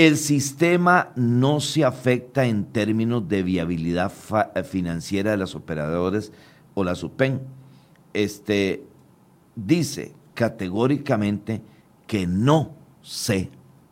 [0.01, 4.11] El sistema no se afecta en términos de viabilidad
[4.65, 6.33] financiera de los operadores
[6.73, 7.43] o la SUPEN.
[8.15, 8.83] Este,
[9.55, 11.61] dice categóricamente
[12.07, 13.51] que no se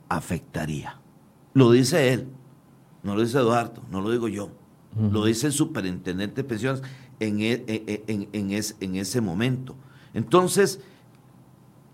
[0.09, 0.99] afectaría.
[1.53, 2.29] Lo dice él,
[3.03, 4.49] no lo dice Eduardo, no lo digo yo.
[4.99, 6.83] Lo dice el superintendente de pensiones
[7.21, 9.77] en, e, e, e, en ese momento.
[10.15, 10.81] Entonces,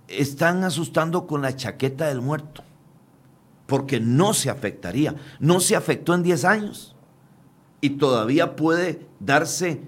[0.06, 2.62] están asustando con la chaqueta del muerto,
[3.74, 5.16] porque no se afectaría.
[5.40, 6.94] No se afectó en 10 años
[7.80, 9.80] y todavía puede darse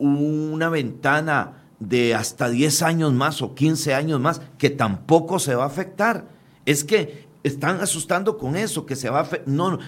[0.00, 5.62] una ventana de hasta 10 años más o 15 años más que tampoco se va
[5.62, 6.26] a afectar.
[6.66, 9.46] Es que están asustando con eso, que se va a afectar.
[9.46, 9.78] No,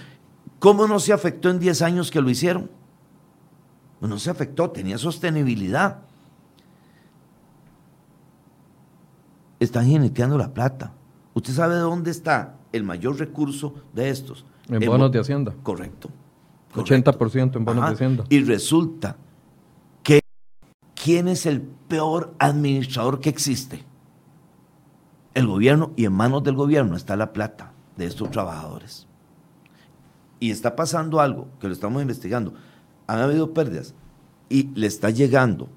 [0.59, 2.71] ¿Cómo no se afectó en 10 años que lo hicieron?
[3.99, 5.97] No se afectó, tenía sostenibilidad.
[9.59, 10.93] están jineteando la plata.
[11.33, 14.45] ¿Usted sabe de dónde está el mayor recurso de estos?
[14.67, 15.55] En, bonos de Hacienda.
[15.63, 16.09] Correcto.
[16.73, 18.23] 80% en bonos de Hacienda.
[18.29, 19.15] Y resulta
[20.01, 20.19] que
[21.01, 23.85] ¿quién es el peor administrador que existe?
[25.33, 29.07] El gobierno y en manos del gobierno está la plata de estos trabajadores.
[30.39, 32.53] Y está pasando algo que lo estamos investigando.
[33.07, 33.95] Han habido pérdidas
[34.49, 35.69] y le está llegando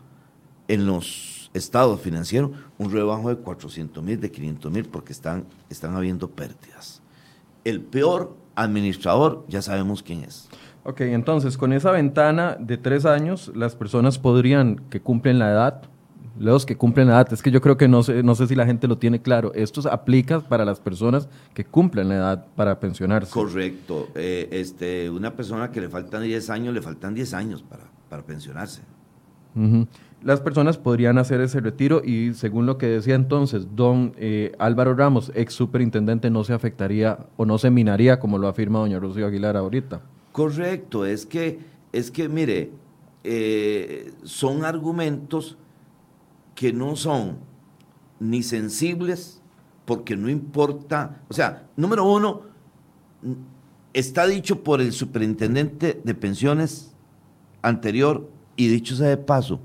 [0.68, 5.94] en los Estado financiero un rebajo de 400 mil, de 500 mil, porque están, están
[5.96, 7.02] habiendo pérdidas.
[7.64, 10.48] El peor administrador, ya sabemos quién es.
[10.84, 15.82] Ok, entonces con esa ventana de tres años, las personas podrían, que cumplen la edad,
[16.38, 18.54] los que cumplen la edad, es que yo creo que no sé, no sé si
[18.54, 22.78] la gente lo tiene claro, esto aplica para las personas que cumplen la edad para
[22.78, 23.32] pensionarse.
[23.32, 27.84] Correcto, eh, este, una persona que le faltan 10 años, le faltan 10 años para,
[28.08, 28.82] para pensionarse
[30.22, 34.94] las personas podrían hacer ese retiro y según lo que decía entonces don eh, Álvaro
[34.94, 39.26] Ramos, ex superintendente, no se afectaría o no se minaría como lo afirma doña Rocío
[39.26, 40.00] Aguilar ahorita.
[40.32, 41.60] Correcto, es que,
[41.92, 42.70] es que mire,
[43.24, 45.56] eh, son argumentos
[46.54, 47.38] que no son
[48.18, 49.42] ni sensibles
[49.84, 52.42] porque no importa, o sea, número uno,
[53.92, 56.92] está dicho por el superintendente de pensiones
[57.62, 59.60] anterior y dicho sea de paso,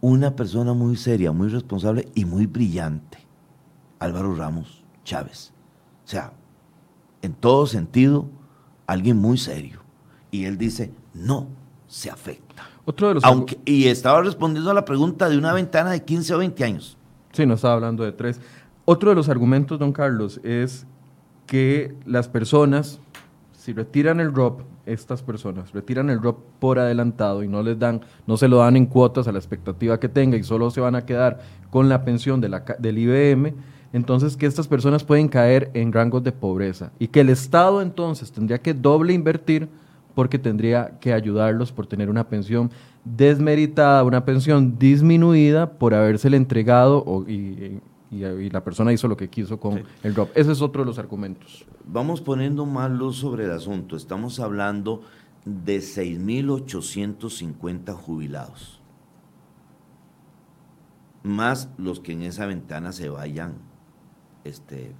[0.00, 3.18] una persona muy seria, muy responsable y muy brillante,
[3.98, 5.52] Álvaro Ramos Chávez.
[6.04, 6.32] O sea,
[7.22, 8.28] en todo sentido,
[8.86, 9.80] alguien muy serio.
[10.30, 11.48] Y él dice, no
[11.86, 12.64] se afecta.
[12.84, 16.34] Otro de los Aunque, y estaba respondiendo a la pregunta de una ventana de 15
[16.34, 16.96] o 20 años.
[17.32, 18.40] Sí, no estaba hablando de tres.
[18.84, 20.86] Otro de los argumentos, don Carlos, es
[21.46, 23.00] que las personas,
[23.52, 25.72] si retiran el ROP, estas personas.
[25.72, 29.28] Retiran el ROP por adelantado y no les dan, no se lo dan en cuotas
[29.28, 32.48] a la expectativa que tenga y solo se van a quedar con la pensión de
[32.48, 33.54] la, del IBM,
[33.92, 38.32] entonces que estas personas pueden caer en rangos de pobreza y que el Estado entonces
[38.32, 39.68] tendría que doble invertir
[40.14, 42.70] porque tendría que ayudarlos por tener una pensión
[43.04, 49.28] desmeritada, una pensión disminuida por habérsele entregado o, y, y, la persona hizo lo que
[49.28, 50.30] quiso con el drop.
[50.34, 51.66] Ese es otro de los argumentos.
[51.84, 53.96] Vamos poniendo más luz sobre el asunto.
[53.96, 55.02] Estamos hablando
[55.44, 58.80] de 6.850 jubilados,
[61.22, 63.54] más los que en esa ventana se vayan
[64.44, 64.92] este,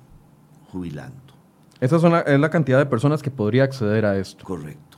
[0.70, 1.34] jubilando.
[1.80, 4.42] Esa es la cantidad de personas que podría acceder a esto.
[4.44, 4.96] Correcto.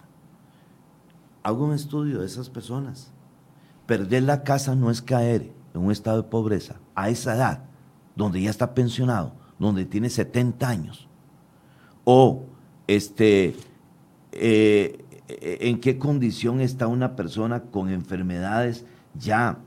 [1.42, 3.12] Hago un estudio de esas personas.
[3.86, 7.67] Perder la casa no es caer en un estado de pobreza a esa edad
[8.18, 11.08] donde ya está pensionado, donde tiene 70 años,
[12.02, 12.46] o
[12.88, 13.54] este,
[14.32, 19.60] eh, en qué condición está una persona con enfermedades ya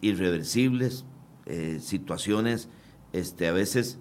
[0.00, 1.04] irreversibles,
[1.46, 2.68] eh, situaciones
[3.12, 3.98] este, a veces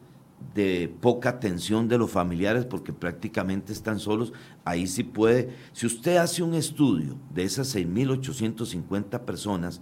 [0.53, 4.31] de poca atención de los familiares porque prácticamente están solos,
[4.63, 9.81] ahí sí puede, si usted hace un estudio de esas 6.850 personas,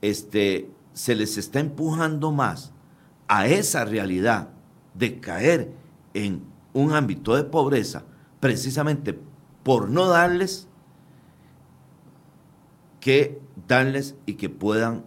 [0.00, 2.73] este, se les está empujando más
[3.28, 4.50] a esa realidad
[4.94, 5.72] de caer
[6.12, 8.04] en un ámbito de pobreza
[8.40, 9.18] precisamente
[9.62, 10.68] por no darles
[13.00, 15.04] que darles y que puedan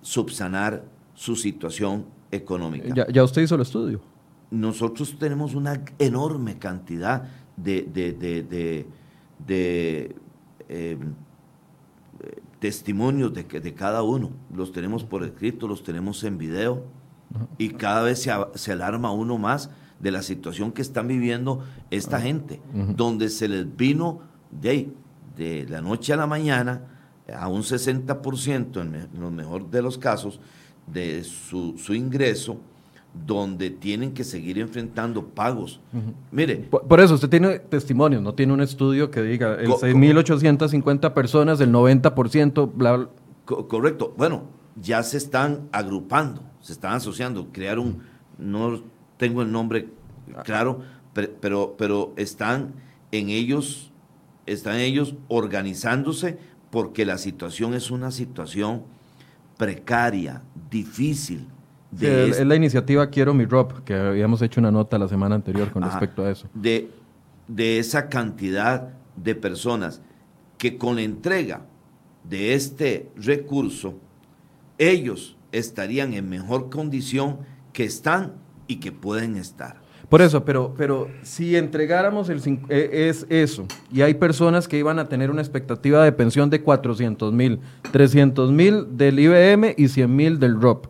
[0.00, 3.06] subsanar su situación económica.
[3.08, 4.00] Ya, usted hizo el estudio.
[4.50, 8.86] Nosotros tenemos una enorme cantidad de, de,
[10.68, 10.98] eh,
[12.58, 14.30] testimonios de, de cada uno.
[14.54, 16.84] Los tenemos por escrito, los tenemos en video
[17.58, 19.70] y cada vez se, alarma uno más
[20.00, 22.60] de la situación que están viviendo esta gente,
[22.96, 24.20] donde se les vino
[24.50, 24.90] de,
[25.36, 26.82] de la noche a la mañana
[27.34, 30.40] a un 60% en, en lo mejor de los casos
[30.86, 32.58] de su, su ingreso,
[33.26, 35.80] donde tienen que seguir enfrentando pagos.
[36.30, 36.56] Mire.
[36.56, 41.70] Por, eso, usted tiene testimonios, no tiene un estudio que diga el 6.850 personas, el
[41.72, 43.08] 90%, bla, bla.
[43.44, 44.14] correcto.
[44.16, 44.44] Bueno,
[44.80, 47.98] ya se están agrupando, se están asociando, crearon,
[48.38, 48.82] no
[49.18, 49.88] tengo el nombre
[50.44, 50.80] claro,
[51.12, 52.72] pero, pero están
[53.10, 53.92] en ellos,
[54.46, 56.38] están ellos organizándose
[56.70, 58.84] porque la situación es una situación
[59.58, 61.46] precaria, difícil,
[62.00, 65.82] es, la iniciativa Quiero mi Rob, que habíamos hecho una nota la semana anterior con
[65.82, 66.48] respecto a eso.
[66.54, 66.90] De,
[67.48, 70.00] de esa cantidad de personas
[70.56, 71.66] que con la entrega
[72.24, 73.94] de este recurso,
[74.78, 77.38] ellos estarían en mejor condición
[77.72, 78.34] que están
[78.66, 79.80] y que pueden estar.
[80.08, 84.98] Por eso, pero, pero si entregáramos el e, es eso, y hay personas que iban
[84.98, 87.60] a tener una expectativa de pensión de 400 mil,
[87.92, 90.86] 300 mil del IBM y 100 mil del ROP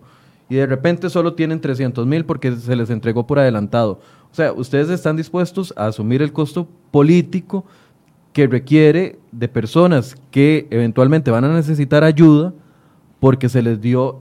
[0.52, 4.00] y de repente solo tienen 300 mil porque se les entregó por adelantado.
[4.30, 7.64] O sea, ustedes están dispuestos a asumir el costo político
[8.34, 12.52] que requiere de personas que eventualmente van a necesitar ayuda
[13.18, 14.20] porque se les dio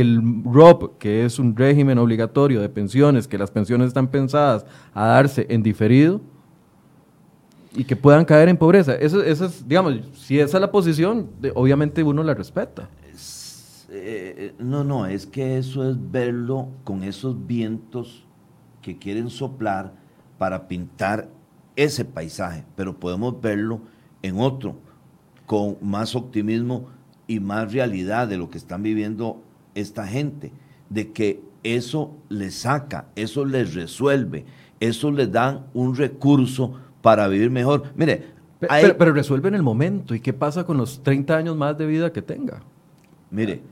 [0.00, 5.06] el ROP, que es un régimen obligatorio de pensiones, que las pensiones están pensadas a
[5.06, 6.20] darse en diferido
[7.74, 8.94] y que puedan caer en pobreza.
[8.94, 12.88] Eso, eso es, digamos, si esa es la posición, obviamente uno la respeta.
[13.96, 18.24] Eh, no, no, es que eso es verlo con esos vientos
[18.82, 19.94] que quieren soplar
[20.36, 21.28] para pintar
[21.76, 23.82] ese paisaje, pero podemos verlo
[24.22, 24.76] en otro,
[25.46, 26.88] con más optimismo
[27.28, 29.43] y más realidad de lo que están viviendo
[29.74, 30.52] esta gente,
[30.88, 34.44] de que eso les saca, eso les resuelve,
[34.80, 37.84] eso les dan un recurso para vivir mejor.
[37.96, 40.14] Mire, pero, pero, resuelve en el momento.
[40.14, 42.62] ¿Y qué pasa con los 30 años más de vida que tenga?
[43.30, 43.62] Mire,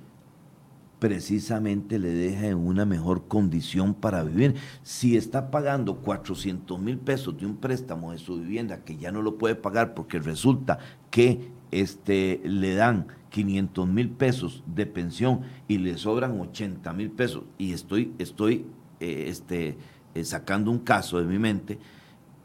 [0.99, 4.55] precisamente le deja en una mejor condición para vivir.
[4.83, 9.21] Si está pagando 400 mil pesos de un préstamo de su vivienda que ya no
[9.21, 10.79] lo puede pagar porque resulta
[11.11, 17.45] que este, le dan 500 mil pesos de pensión y le sobran 80 mil pesos,
[17.59, 18.67] y estoy, estoy
[19.01, 19.79] eh, este,
[20.15, 21.79] eh, sacando un caso de mi mente,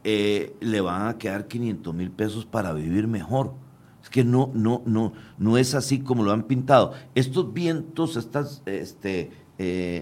[0.02, 3.54] eh, le van a quedar 500 mil pesos para vivir mejor
[4.02, 6.92] es que no, no, no, no es así como lo han pintado.
[7.16, 9.32] Estos vientos, estas este,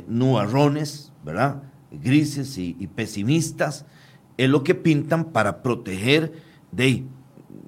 [0.07, 1.63] nubarrones, ¿verdad?
[1.91, 3.87] Grises y, pesimistas,
[4.37, 6.35] es lo que pintan para proteger
[6.73, 7.07] de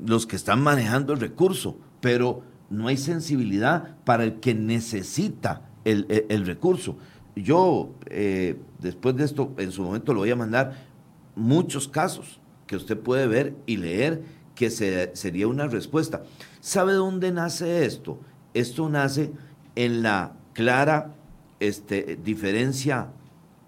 [0.04, 6.46] los que están manejando el recurso, pero no hay sensibilidad para el que necesita el,
[6.46, 6.96] recurso.
[7.34, 10.86] Yo, eh, después de esto, en su momento lo voy a mandar
[11.34, 14.22] muchos casos que usted puede ver y leer
[14.54, 16.24] que sería una respuesta.
[16.60, 18.18] ¿Sabe dónde nace esto?
[18.54, 19.30] Esto nace
[19.76, 21.14] en la clara
[21.60, 23.08] este, diferencia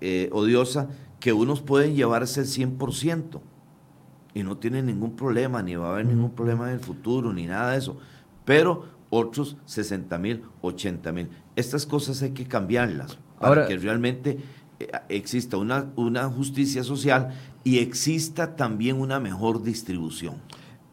[0.01, 0.89] eh, odiosa
[1.21, 3.41] que unos pueden llevarse el 100%
[4.35, 7.47] y no tienen ningún problema, ni va a haber ningún problema en el futuro, ni
[7.47, 7.99] nada de eso.
[8.45, 11.29] Pero otros 60 mil, 80 mil.
[11.57, 14.39] Estas cosas hay que cambiarlas para que realmente
[14.79, 17.31] eh, exista una, una justicia social
[17.65, 20.37] y exista también una mejor distribución.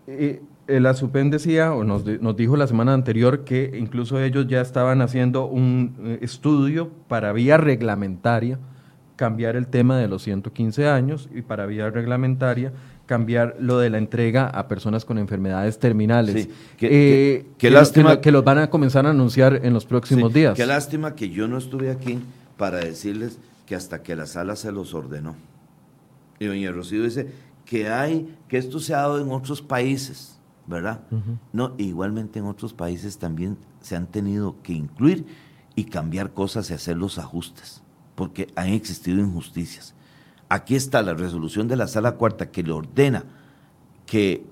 [0.07, 2.03] Eh, la SUPEN decía, o nos,
[2.35, 7.57] dijo la semana anterior, que incluso ellos ya estaban haciendo un eh, estudio para vía
[7.57, 8.59] reglamentaria
[9.15, 12.73] cambiar el tema de los 115 años y para vía reglamentaria
[13.07, 16.47] cambiar lo de la entrega a personas con enfermedades terminales.
[16.77, 20.55] qué, eh, lástima que, los van a comenzar a anunciar en los próximos días.
[20.55, 22.19] Qué lástima que yo no estuve aquí
[22.57, 25.35] para decirles que hasta que la sala se los ordenó.
[26.39, 27.27] Y doña Rocío dice,
[27.65, 30.37] que hay, que esto se ha dado en otros países,
[30.67, 31.01] ¿verdad?
[31.53, 35.25] No, igualmente en otros países también se han tenido que incluir
[35.75, 37.81] y cambiar cosas y hacer los ajustes,
[38.15, 39.95] porque han existido injusticias.
[40.49, 43.25] Aquí está la resolución de la sala cuarta que le ordena
[44.05, 44.45] que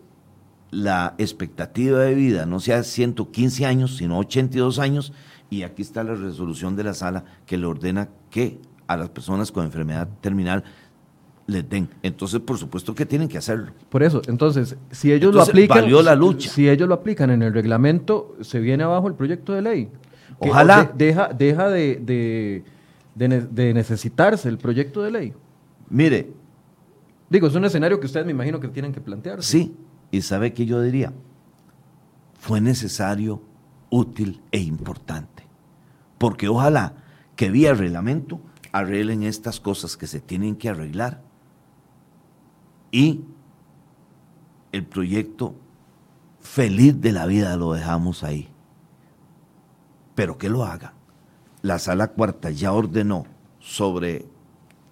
[0.72, 5.14] la expectativa de vida no sea 115 años, sino 82 años,
[5.50, 9.52] y aquí está la resolución de la sala que le ordena que a las personas
[9.52, 10.64] con enfermedad terminal
[11.48, 11.90] les den.
[12.02, 13.72] Entonces, por supuesto que tienen que hacerlo.
[13.90, 16.50] Por eso, entonces, si ellos lo aplican, valió la lucha.
[16.50, 19.90] si ellos lo aplican en el reglamento, se viene abajo el proyecto de ley.
[20.40, 20.92] Ojalá.
[20.96, 22.64] deja deja de,
[23.16, 25.34] de, necesitarse el proyecto de ley.
[25.90, 26.34] Mire.
[27.30, 29.44] Digo, es un escenario que ustedes me imagino que tienen que plantear.
[29.44, 29.76] Sí,
[30.12, 31.12] y sabe que yo diría,
[32.40, 33.42] fue necesario,
[33.90, 35.44] útil e importante.
[36.18, 36.94] Porque ojalá
[37.36, 38.40] que vía reglamento
[38.72, 41.22] arreglen estas cosas que se tienen que arreglar
[42.92, 43.26] y
[44.72, 45.56] el proyecto
[46.40, 48.50] feliz de la vida lo dejamos ahí.
[50.14, 50.94] Pero que lo haga.
[51.62, 53.26] La sala cuarta ya ordenó
[53.60, 54.28] sobre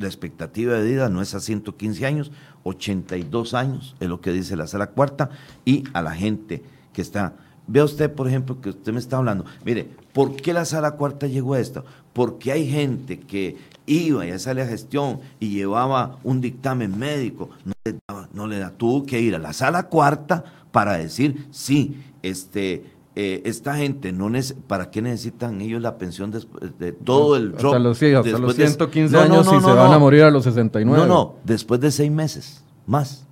[0.04, 2.32] la expectativa de vida, no es a 115 años,
[2.64, 5.32] 82 años es lo que dice la sala cuarta,
[5.66, 7.34] y a la gente que está.
[7.66, 9.46] Vea usted, por ejemplo, que usted me está hablando.
[9.66, 11.86] Mire, ¿por qué la sala cuarta llegó a esto?
[12.12, 17.74] Porque hay gente que iba y a la gestión y llevaba un dictamen médico, no
[17.86, 18.00] le,
[18.34, 22.86] no le da, tuvo que ir a la sala cuarta para decir, sí, este,
[23.16, 24.32] eh, esta gente, no
[24.66, 27.54] ¿para qué necesitan ellos la pensión después de todo el?
[27.56, 31.00] Hasta los, hasta los 115 años y se van a morir a los 69.
[31.00, 33.28] No, no, después de seis meses, más.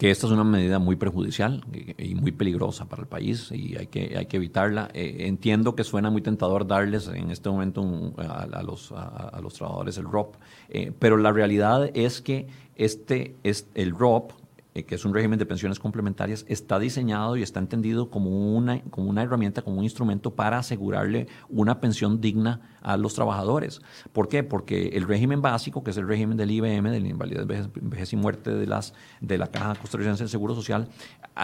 [0.00, 1.62] que esta es una medida muy perjudicial
[1.98, 4.88] y muy peligrosa para el país y hay que, hay que evitarla.
[4.94, 9.98] Eh, entiendo que suena muy tentador darles en este momento a, los, a, los trabajadores
[9.98, 10.36] el ROP,
[10.70, 12.46] eh, pero la realidad es que
[12.76, 14.32] este, es, el ROP
[14.72, 18.80] eh, que es un régimen de pensiones complementarias, está diseñado y está entendido como una,
[18.82, 23.82] como una herramienta, como un instrumento para asegurarle una pensión digna a los trabajadores.
[24.12, 24.44] ¿Por qué?
[24.44, 27.46] Porque el régimen básico, que es el régimen del IBM, de la invalidez,
[27.82, 30.88] vejez, y muerte de, las, de la Caja Costarricense del Seguro Social,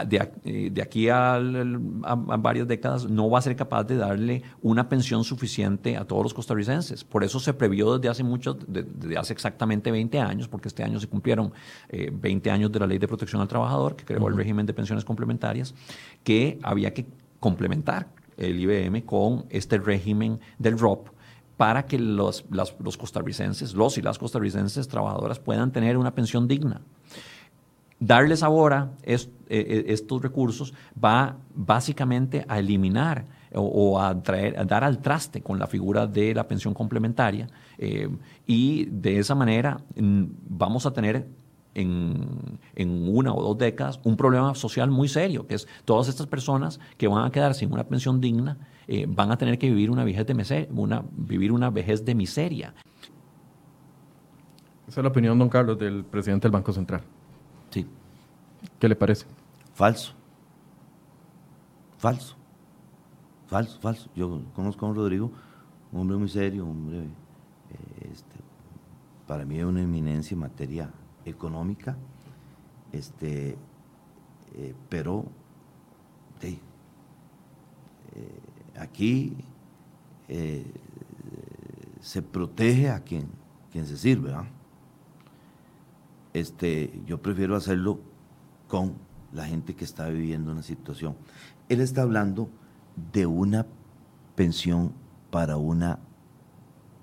[0.07, 1.41] de, eh, de aquí a,
[2.39, 6.35] varias décadas no va a ser capaz de darle una pensión suficiente a todos los
[6.35, 7.03] costarricenses.
[7.03, 11.01] Por eso se previó desde hace mucho, desde hace exactamente 20 años, porque este año
[11.01, 11.53] se cumplieron
[11.91, 14.75] 20 eh, años de la Ley de Protección al Trabajador, que creó el régimen de
[14.75, 15.75] pensiones complementarias,
[16.25, 17.07] que había que
[17.41, 21.09] complementar el IBM con este régimen del ROP
[21.57, 26.83] para que los, los costarricenses, los y las costarricenses trabajadoras puedan tener una pensión digna.
[27.99, 29.17] Darles ahora eh,
[29.49, 35.59] eh, estos recursos va básicamente a eliminar o, a, traer, a dar al traste con
[35.59, 37.49] la figura de la pensión complementaria
[37.79, 38.09] eh,
[38.47, 41.27] y de esa manera mm, vamos a tener
[41.77, 46.81] en, una o dos décadas un problema social muy serio, que es todas estas personas
[46.97, 48.59] que van a quedar sin una pensión digna
[49.09, 52.73] van a tener que vivir una vejez de una, vivir una vejez de miseria.
[54.87, 57.03] Esa es la opinión, don Carlos, del presidente del Banco Central.
[57.71, 57.85] Sí.
[58.79, 59.27] ¿Qué le parece?
[59.75, 60.15] Falso.
[61.99, 62.37] Falso.
[63.47, 64.09] Falso, falso.
[64.15, 65.33] Yo conozco a un Rodrigo,
[65.93, 68.37] un hombre muy serio, un hombre, eh, este,
[69.27, 70.91] para mí es una eminencia en materia
[71.27, 71.97] económica,
[72.93, 73.59] este,
[74.55, 75.27] eh, pero
[76.41, 76.59] eh,
[78.79, 79.37] aquí
[82.01, 83.29] se protege a quien,
[83.71, 84.31] quien se sirve.
[84.31, 84.47] ¿verdad?
[86.39, 87.99] este, yo prefiero hacerlo
[88.69, 88.95] con
[89.33, 91.17] la gente que está viviendo una situación.
[91.71, 92.51] Él está hablando
[93.13, 93.67] de una
[94.35, 94.93] pensión
[95.31, 95.99] para una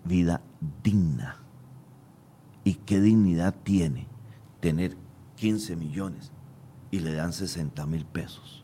[0.06, 0.42] vida
[0.84, 1.38] digna.
[2.64, 4.08] ¿Y qué dignidad tiene
[4.64, 4.96] tener
[5.36, 6.32] 15 millones
[6.90, 8.64] y le dan 60 mil pesos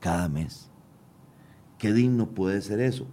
[0.00, 0.70] cada mes?
[1.78, 3.06] ¿Qué digno puede ser eso?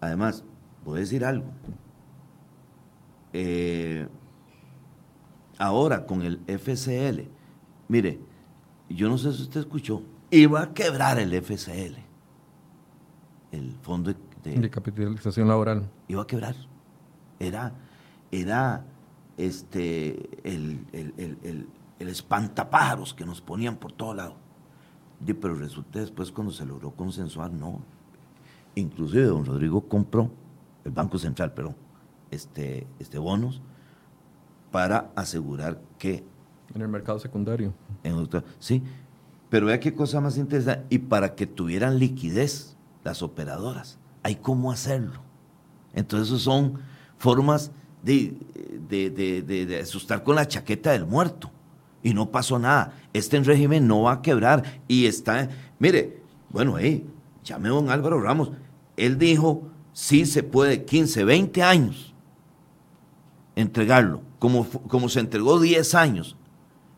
[0.00, 0.42] Además,
[0.86, 1.52] voy a decir algo.
[3.34, 4.08] Eh,
[5.58, 7.28] ahora con el FCL,
[7.88, 8.20] mire,
[8.88, 11.98] yo no sé si usted escuchó, iba a quebrar el FCL,
[13.52, 15.90] el fondo de, capitalización laboral.
[16.08, 16.54] Iba a quebrar.
[17.38, 17.74] Era,
[18.30, 18.86] era
[19.38, 24.34] este, el, el, espantapájaros que nos ponían por todo lado.
[25.40, 27.80] pero resulta después cuando se logró consensuar, no.
[28.74, 30.30] Inclusive don Rodrigo compró,
[30.84, 31.74] el Banco Central, pero
[32.30, 33.62] este, este bonos
[34.70, 36.24] para asegurar que...
[36.74, 37.72] En el mercado secundario.
[38.02, 38.28] En,
[38.58, 38.82] sí,
[39.48, 40.84] pero vea qué cosa más interesante.
[40.90, 43.98] Y para que tuvieran liquidez las operadoras.
[44.22, 45.20] Hay cómo hacerlo.
[45.94, 46.74] Entonces son
[47.16, 47.72] formas
[48.02, 48.34] de,
[48.88, 51.50] de, asustar con la chaqueta del muerto.
[52.02, 52.94] Y no pasó nada.
[53.12, 54.80] Este régimen no va a quebrar.
[54.86, 57.06] Y está, mire, bueno, hey,
[57.44, 58.50] llame a don Álvaro Ramos.
[58.96, 62.14] Él dijo, sí se puede, 15, 20 años
[63.56, 66.36] entregarlo, como, como se entregó 10 años.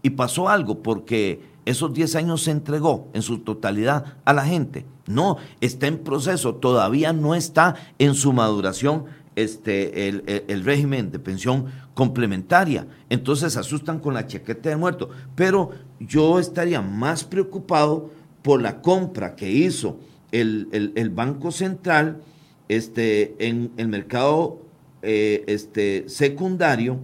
[0.03, 4.87] Y pasó algo porque esos 10 años se entregó en su totalidad a la gente.
[5.07, 11.67] No, está en proceso, todavía no está en su maduración este, el, régimen de pensión
[11.95, 12.87] complementaria.
[13.09, 15.11] Entonces asustan con la chaqueta de muerto.
[15.35, 18.11] Pero yo estaría más preocupado
[18.43, 19.99] por la compra que hizo
[20.33, 22.23] el, Banco Central
[22.69, 24.63] este, en el mercado
[25.03, 27.01] eh, este, secundario,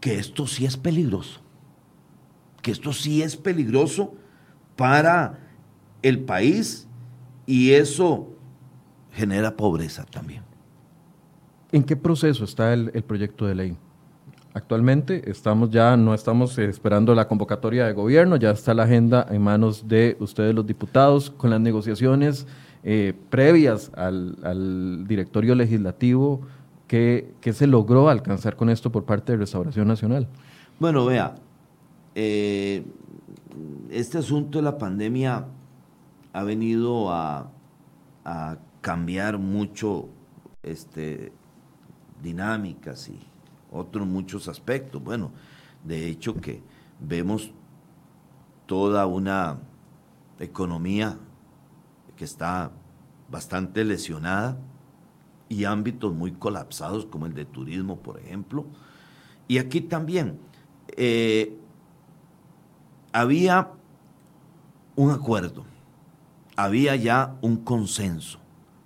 [0.00, 1.40] que esto sí es peligroso
[2.62, 4.14] que esto sí es peligroso
[4.76, 5.38] para
[6.02, 6.86] el país
[7.46, 8.28] y eso
[9.12, 10.42] genera pobreza también.
[11.72, 13.76] ¿En qué proceso está el, proyecto de ley?
[14.54, 19.42] Actualmente estamos ya, no estamos esperando la convocatoria de gobierno, ya está la agenda en
[19.42, 22.46] manos de ustedes los diputados con las negociaciones
[22.82, 26.40] eh, previas al, directorio legislativo.
[26.86, 30.26] ¿Qué, ¿Qué se logró alcanzar con esto por parte de Restauración Nacional?
[30.80, 31.34] Bueno, vea,
[32.14, 32.84] eh,
[33.90, 35.46] este asunto de la pandemia
[36.32, 37.50] ha venido a,
[38.80, 40.08] cambiar mucho
[40.62, 41.32] este,
[42.22, 43.18] dinámicas y
[43.70, 45.02] otros muchos aspectos.
[45.02, 45.30] Bueno,
[45.84, 46.62] de hecho que
[47.00, 47.50] vemos
[48.66, 49.58] toda una
[50.38, 51.18] economía
[52.16, 52.70] que está
[53.30, 54.58] bastante lesionada
[55.48, 58.66] y ámbitos muy colapsados como el de turismo, por ejemplo.
[59.46, 60.38] Y aquí también,
[60.96, 61.56] eh,
[63.12, 63.70] había
[64.96, 65.64] un acuerdo,
[66.56, 68.38] había ya un consenso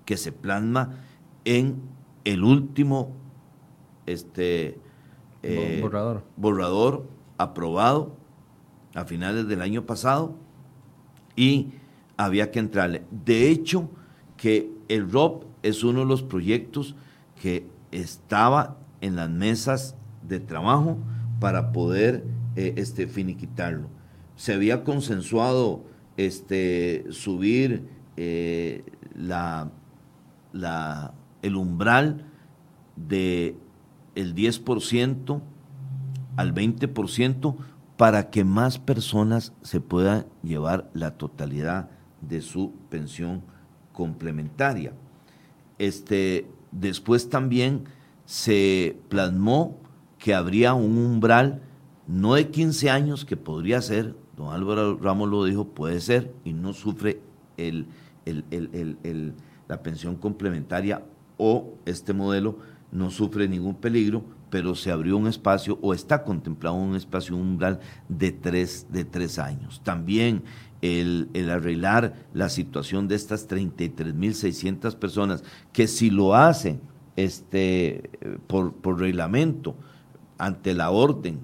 [0.04, 0.98] que se plasma
[1.44, 1.80] en
[2.24, 3.21] el último
[4.06, 4.78] este,
[5.42, 6.24] eh, borrador.
[6.36, 7.06] borrador
[7.38, 8.16] aprobado
[8.94, 10.34] a finales del año pasado
[11.36, 11.72] y
[12.16, 13.04] había que entrarle.
[13.10, 13.90] De hecho,
[14.36, 16.94] que el ROP es uno de los proyectos
[17.40, 20.98] que estaba en las mesas de trabajo
[21.40, 22.24] para poder
[22.56, 23.88] eh, este, finiquitarlo
[24.36, 25.84] se había consensuado
[26.16, 28.84] este, subir eh,
[29.14, 29.70] la,
[30.52, 32.26] la, el umbral
[32.96, 33.56] de
[34.14, 35.40] el 10%
[36.36, 37.56] al 20%
[37.96, 41.90] para que más personas se puedan llevar la totalidad
[42.20, 43.42] de su pensión
[43.92, 44.92] complementaria.
[45.78, 47.84] Este, después también
[48.24, 49.76] se plasmó
[50.18, 51.62] que habría un umbral
[52.06, 56.52] no de 15 años, que podría ser don Álvaro Ramos lo dijo, puede ser y
[56.52, 57.20] no sufre
[57.56, 57.86] el,
[59.68, 61.02] la pensión complementaria
[61.36, 62.56] o este modelo
[62.92, 67.80] no sufre ningún peligro, pero se abrió un espacio o está contemplado un espacio umbral
[68.08, 69.80] de tres, de tres años.
[69.82, 70.42] También
[70.82, 76.80] el, arreglar la situación de estas 33.600 personas que si lo hacen
[77.16, 78.10] este,
[78.46, 79.74] por, por reglamento
[80.36, 81.40] ante la orden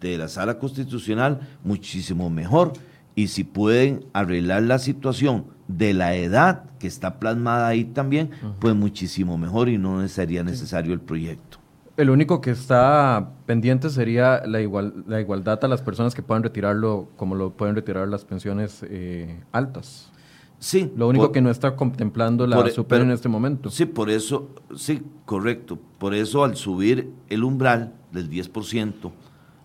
[0.00, 2.74] de la sala constitucional, muchísimo mejor.
[3.16, 8.74] Y si pueden arreglar la situación de la edad que está plasmada ahí también, pues
[8.74, 11.58] muchísimo mejor y no sería necesario el proyecto.
[11.96, 16.42] El único que está pendiente sería la, igual, la igualdad a las personas que puedan
[16.42, 20.12] retirarlo, como lo pueden retirar las pensiones eh, altas.
[20.58, 20.92] Sí.
[20.96, 23.70] Lo único que no está contemplando la e, super en este momento.
[23.70, 25.78] Sí, por eso, sí, correcto.
[25.98, 29.10] Por eso al subir el umbral del 10%,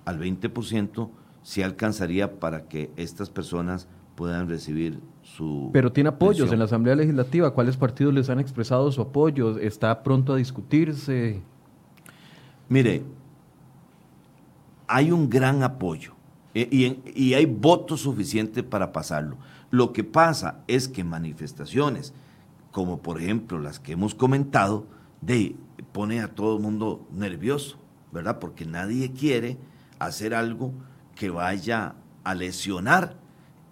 [0.06, 1.10] al 20%
[1.44, 3.88] si alcanzaría para que estas personas
[4.22, 5.72] puedan recibir su...
[5.74, 7.56] Pero tiene apoyos en la Asamblea Legislativa.
[7.56, 9.58] ¿Cuáles partidos les han expresado su apoyo?
[9.58, 11.42] ¿Está pronto a discutirse?
[12.70, 13.02] Mire,
[14.86, 16.14] hay un gran apoyo
[16.54, 19.38] eh, y, y hay votos suficientes para pasarlo.
[19.72, 22.14] Lo que pasa es que manifestaciones,
[22.70, 24.86] como por ejemplo las que hemos comentado,
[25.22, 25.56] de,
[25.94, 27.80] pone a todo el mundo nervioso,
[28.12, 28.38] ¿verdad?
[28.38, 29.58] Porque nadie quiere
[29.98, 30.74] hacer algo
[31.16, 33.20] que vaya a lesionar,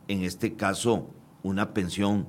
[0.09, 1.07] en este caso,
[1.43, 2.27] una pensión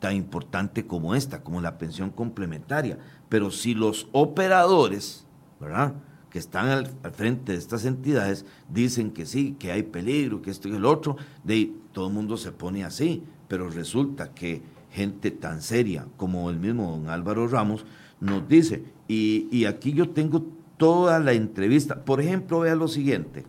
[0.00, 2.98] tan importante como esta, como la pensión complementaria.
[3.28, 5.26] Pero si los operadores,
[5.60, 5.94] ¿verdad?
[6.30, 10.68] que están al, frente de estas entidades dicen que sí, que hay peligro, que esto
[10.68, 15.60] y el otro, de todo el mundo se pone así, pero resulta que gente tan
[15.60, 17.84] seria como el mismo don Álvaro Ramos
[18.20, 20.46] nos dice, y, aquí yo tengo
[20.76, 23.44] toda la entrevista, por ejemplo, vea lo siguiente,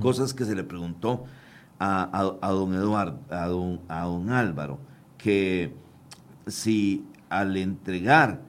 [0.00, 1.26] cosas que se le preguntó
[1.82, 4.78] a, don Eduardo, a don, a don Álvaro,
[5.18, 5.72] que
[6.46, 8.40] si al entregar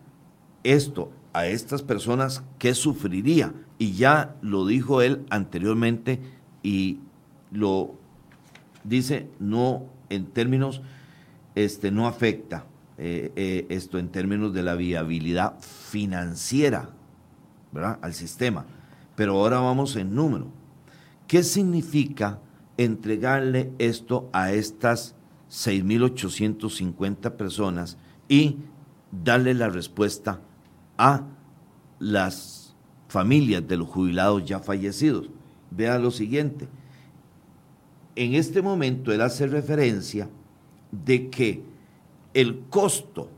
[0.63, 3.53] esto a estas personas, ¿qué sufriría?
[3.79, 6.19] Y ya lo dijo él anteriormente
[6.61, 6.99] y
[7.51, 7.95] lo
[8.83, 10.81] dice no en términos,
[11.55, 12.65] este, no afecta
[12.99, 16.89] eh, eh, esto en términos de la viabilidad financiera
[17.71, 17.97] ¿verdad?
[18.03, 18.65] al sistema.
[19.15, 20.47] Pero ahora vamos en número.
[21.27, 22.39] ¿Qué significa
[22.77, 25.15] entregarle esto a estas
[25.49, 27.97] 6.850 personas
[28.27, 28.57] y
[29.11, 30.41] darle la respuesta
[30.97, 31.23] a
[31.99, 32.75] las
[33.07, 35.29] familias de los jubilados ya fallecidos.
[35.69, 36.67] Vea lo siguiente.
[38.15, 40.29] En este momento él hace referencia
[40.91, 41.63] de que
[42.33, 43.29] el costo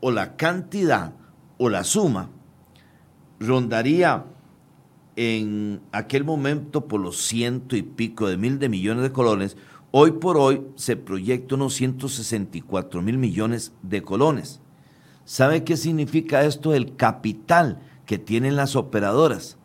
[0.00, 1.12] o la cantidad
[1.56, 2.30] o la suma
[3.40, 4.24] rondaría
[5.20, 9.56] en aquel momento por los ciento y pico de mil de millones de colones,
[9.90, 14.60] hoy por hoy se proyecta unos 164 mil millones de colones.
[15.24, 19.58] ¿Sabe qué significa esto del capital que tienen las operadoras?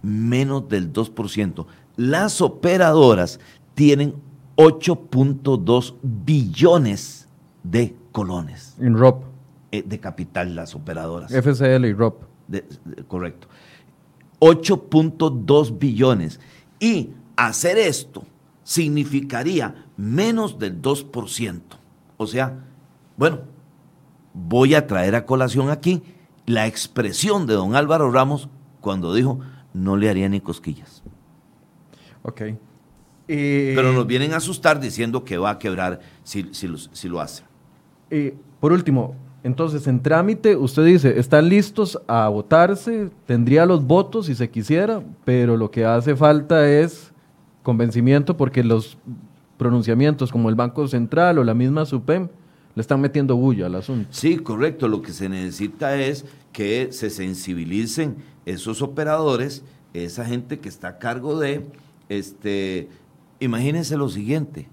[0.00, 1.66] Menos del 2%.
[1.96, 3.40] Las operadoras
[3.74, 4.14] tienen
[4.56, 7.28] 8.2 billones
[7.62, 8.74] de colones.
[8.80, 9.24] En ROP.
[9.70, 11.30] Eh, de capital las operadoras.
[11.30, 12.22] FCL y ROP.
[13.06, 13.48] correcto.
[14.44, 16.38] 8.2 billones.
[16.78, 18.24] Y hacer esto
[18.62, 21.60] significaría menos del 2%.
[22.16, 22.64] O sea,
[23.16, 23.40] bueno,
[24.34, 26.02] voy a traer a colación aquí
[26.46, 28.48] la expresión de don Álvaro Ramos
[28.80, 29.40] cuando dijo
[29.72, 31.02] no le haría ni cosquillas.
[32.22, 32.42] Ok.
[33.26, 36.68] Pero nos vienen a asustar diciendo que va a quebrar si, si,
[37.08, 37.44] lo, hace.
[38.60, 44.34] por último, entonces en trámite usted dice, están listos a votarse, tendría los votos si
[44.34, 47.12] se quisiera, pero lo que hace falta es
[47.62, 48.96] convencimiento porque los
[49.58, 52.28] pronunciamientos como el Banco Central o la misma SUPEM
[52.74, 54.08] le están metiendo bulla al asunto.
[54.10, 54.88] Sí, correcto.
[54.88, 58.16] Lo que se necesita es que se sensibilicen
[58.46, 61.66] esos operadores, esa gente que está a cargo de,
[62.08, 62.88] este,
[63.40, 64.68] imagínense lo siguiente,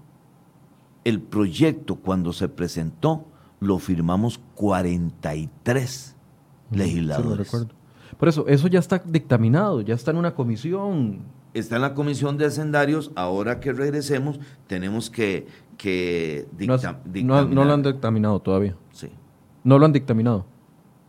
[1.04, 3.26] el proyecto cuando se presentó
[3.62, 6.16] lo firmamos 43
[6.70, 7.50] legisladores.
[8.18, 11.20] Por eso, eso ya está dictaminado, ya está en una comisión.
[11.54, 15.46] Está en la comisión de hacendarios, ahora que regresemos tenemos que
[15.76, 16.46] que
[17.24, 18.76] no, no, lo han dictaminado todavía.
[18.92, 19.08] Sí.
[19.64, 20.46] No lo han dictaminado.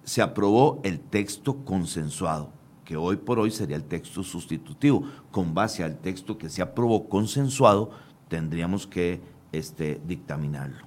[0.03, 2.49] Se aprobó el texto consensuado,
[2.83, 5.03] que hoy por hoy sería el texto sustitutivo.
[5.31, 7.91] Con base al texto que se aprobó consensuado,
[8.27, 10.77] tendríamos que este, dictaminarlo.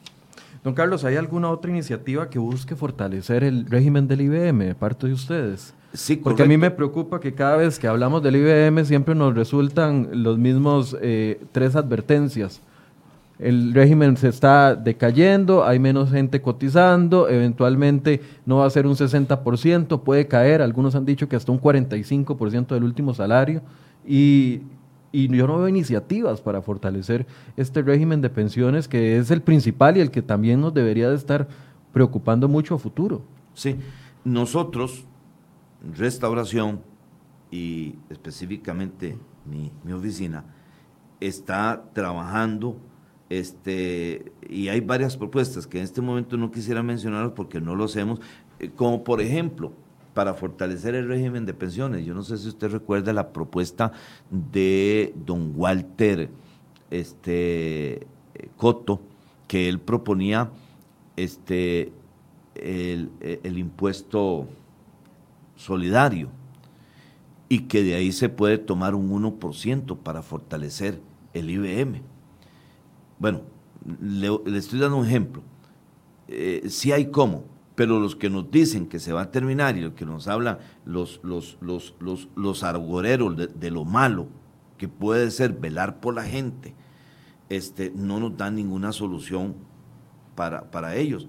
[0.66, 5.06] Don Carlos, ¿hay alguna otra iniciativa que busque fortalecer el régimen del IBM de parte
[5.06, 5.72] de ustedes?
[5.92, 9.32] Sí, Porque a mí me preocupa que cada vez que hablamos del IBM siempre nos
[9.36, 12.60] resultan los mismos eh, tres advertencias.
[13.38, 18.96] El régimen se está decayendo, hay menos gente cotizando, eventualmente no va a ser un
[18.96, 23.62] 60%, puede caer, algunos han dicho que hasta un 45% del último salario,
[24.04, 24.62] y,
[25.16, 30.00] yo no veo iniciativas para fortalecer este régimen de pensiones que es el principal y
[30.00, 31.48] el que también nos debería de estar
[31.92, 33.22] preocupando mucho a futuro.
[33.54, 33.76] Sí,
[34.24, 35.04] nosotros,
[35.96, 36.80] Restauración
[37.50, 40.44] y específicamente mi, mi oficina,
[41.20, 42.78] está trabajando
[43.28, 47.84] este, y hay varias propuestas que en este momento no quisiera mencionar porque no lo
[47.84, 48.20] hacemos,
[48.58, 49.72] eh, como por ejemplo,
[50.16, 52.04] para fortalecer el régimen de pensiones.
[52.04, 53.92] Yo no sé si usted recuerda la propuesta
[54.30, 56.30] de don Walter
[56.90, 58.06] este,
[58.56, 59.00] Coto,
[59.46, 60.50] que él proponía
[61.16, 61.92] este,
[62.54, 64.48] el, impuesto
[65.54, 66.30] solidario
[67.48, 71.00] y que de ahí se puede tomar un 1% para fortalecer
[71.34, 72.16] el IBM
[73.18, 73.42] bueno,
[74.00, 75.42] le, estoy dando un ejemplo.
[76.28, 77.44] Eh, sí hay cómo,
[77.76, 80.58] pero los que nos dicen que se va a terminar y los que nos hablan
[80.86, 84.28] los, los, los, los, los argoreros de, lo malo
[84.78, 86.74] que puede ser velar por la gente,
[87.50, 89.54] este, no nos dan ninguna solución
[90.34, 91.28] para, para ellos.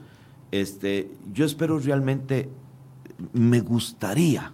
[0.51, 2.49] Este, yo espero realmente,
[3.33, 4.53] me gustaría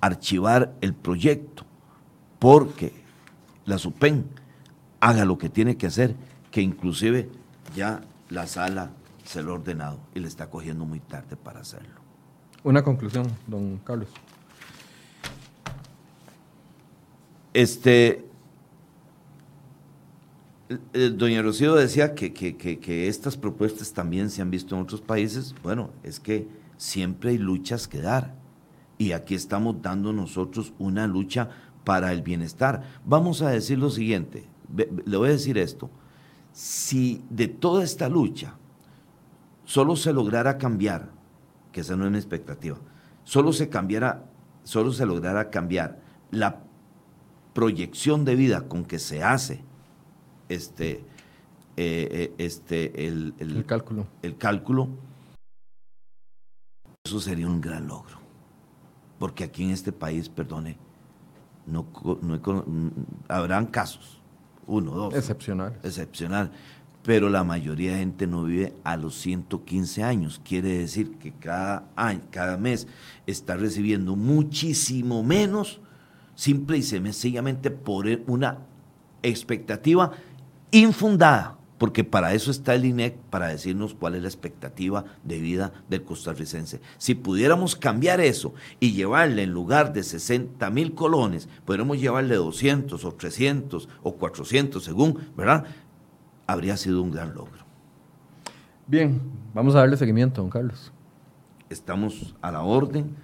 [0.00, 1.64] archivar el proyecto
[2.40, 2.92] porque
[3.64, 4.26] la SUPEN
[4.98, 6.16] haga lo que tiene que hacer
[6.50, 7.28] que inclusive
[7.76, 8.90] ya la sala
[9.26, 12.00] se lo ha ordenado y le está cogiendo muy tarde para hacerlo.
[12.62, 14.08] Una conclusión, don Carlos.
[17.52, 18.24] Este,
[20.68, 25.54] eh, Doña Rocío decía que, que, estas propuestas también se han visto en otros países.
[25.62, 28.34] Bueno, es que siempre hay luchas que dar.
[28.98, 31.50] Y aquí estamos dando nosotros una lucha
[31.84, 32.82] para el bienestar.
[33.04, 35.90] Vamos a decir lo siguiente, le voy a decir esto.
[36.52, 38.54] Si de toda esta lucha
[39.66, 41.10] solo se lograra cambiar,
[41.72, 42.78] que esa no es mi expectativa,
[43.24, 44.24] solo se cambiara,
[44.62, 46.00] solo se lograra cambiar
[46.30, 46.62] la
[47.52, 49.62] proyección de vida con que se hace
[50.48, 51.04] este,
[51.76, 54.06] eh, eh, este, el, cálculo.
[54.22, 54.88] El cálculo,
[57.04, 58.16] eso sería un gran logro.
[59.18, 60.78] Porque aquí en este país, perdone,
[61.66, 61.86] no,
[63.28, 64.20] habrán casos,
[64.66, 65.14] uno, dos.
[65.14, 65.78] Excepcional.
[65.82, 66.52] Excepcional.
[67.06, 70.40] Pero la mayoría de gente no vive a los 115 años.
[70.44, 72.88] Quiere decir que cada año, cada mes
[73.28, 75.80] está recibiendo muchísimo menos,
[76.34, 78.58] simple y sencillamente por una
[79.22, 80.10] expectativa
[80.72, 85.72] infundada, porque para eso está el INEC, para decirnos cuál es la expectativa de vida
[85.88, 86.80] del costarricense.
[86.98, 93.04] Si pudiéramos cambiar eso y llevarle en lugar de 60 mil colones, pudiéramos llevarle 200
[93.04, 95.66] o 300 o 400 según, ¿verdad?
[96.46, 97.64] Habría sido un gran logro.
[98.86, 99.20] Bien,
[99.52, 100.92] vamos a darle seguimiento, don Carlos.
[101.68, 103.16] Estamos a la orden,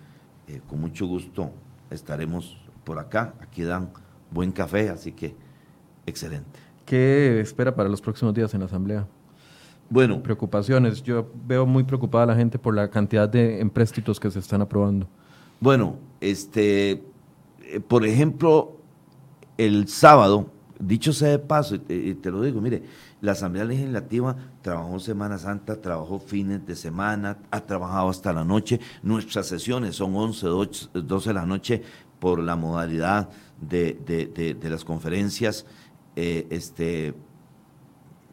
[0.49, 1.53] eh, con mucho gusto
[1.91, 3.91] estaremos por acá, aquí dan
[4.31, 5.37] buen café, así que
[6.07, 6.59] excelente.
[6.85, 9.07] ¿Qué espera para los próximos días en la Asamblea?
[9.89, 10.23] Bueno.
[10.23, 11.03] Preocupaciones.
[11.03, 14.63] Yo veo muy preocupada a la gente por la cantidad de empréstitos que se están
[14.63, 15.07] aprobando.
[15.61, 17.03] Bueno, este,
[17.61, 18.79] eh, por ejemplo,
[19.59, 20.51] el sábado,
[20.87, 22.83] dicho sea de paso, y te lo digo, mire,
[23.21, 28.81] la Asamblea Legislativa trabajó Semana Santa, trabajó fines de semana, ha trabajado hasta la noche.
[29.03, 31.83] Nuestras sesiones son 11, 12 de la noche
[32.19, 33.31] por la modalidad
[33.61, 35.67] de, de las conferencias
[36.17, 37.15] eh, este,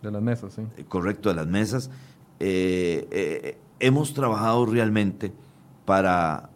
[0.01, 0.61] de las mesas, sí.
[0.77, 1.89] Eh, correcto, de las mesas.
[2.39, 5.31] Eh, hemos trabajado realmente
[5.85, 6.49] para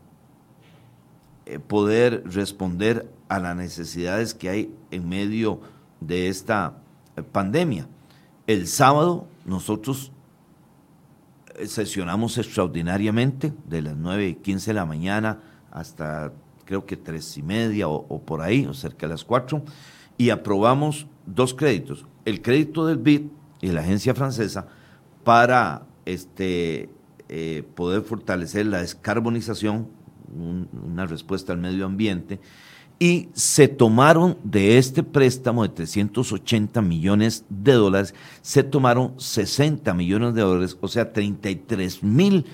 [1.68, 5.60] poder responder a las necesidades que hay en medio
[6.08, 6.78] de esta
[7.32, 7.88] pandemia.
[8.48, 10.12] El sábado nosotros
[11.66, 15.40] sesionamos extraordinariamente de las 9 y 15 de la mañana
[15.72, 16.32] hasta
[16.66, 19.64] creo que tres y media o, o por ahí, o cerca de las 4,
[20.18, 23.24] y aprobamos dos créditos, el crédito del BID
[23.62, 24.68] y la agencia francesa
[25.24, 26.90] para este,
[27.30, 29.88] eh, poder fortalecer la descarbonización,
[30.86, 32.40] una respuesta al medio ambiente,
[33.04, 40.34] y se tomaron de este préstamo de 380 millones de dólares, se tomaron 60 millones
[40.36, 42.46] de dólares, o sea, 33 mil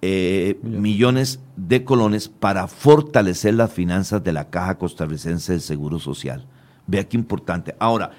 [0.00, 6.46] eh, millones de colones para fortalecer las finanzas de la Caja Costarricense del Seguro Social.
[6.86, 7.76] Vea qué importante.
[7.78, 8.12] Ahora,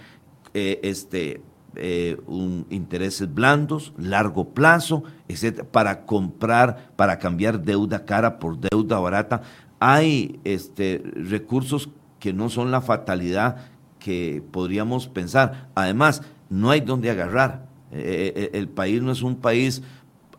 [0.53, 1.41] eh, este,
[1.75, 8.99] eh, un intereses blandos, largo plazo, etcétera, para comprar, para cambiar deuda cara por deuda
[8.99, 9.41] barata.
[9.79, 13.67] Hay este, recursos que no son la fatalidad
[13.99, 15.69] que podríamos pensar.
[15.75, 17.67] Además, no hay donde agarrar.
[17.91, 19.81] Eh, el país no es un país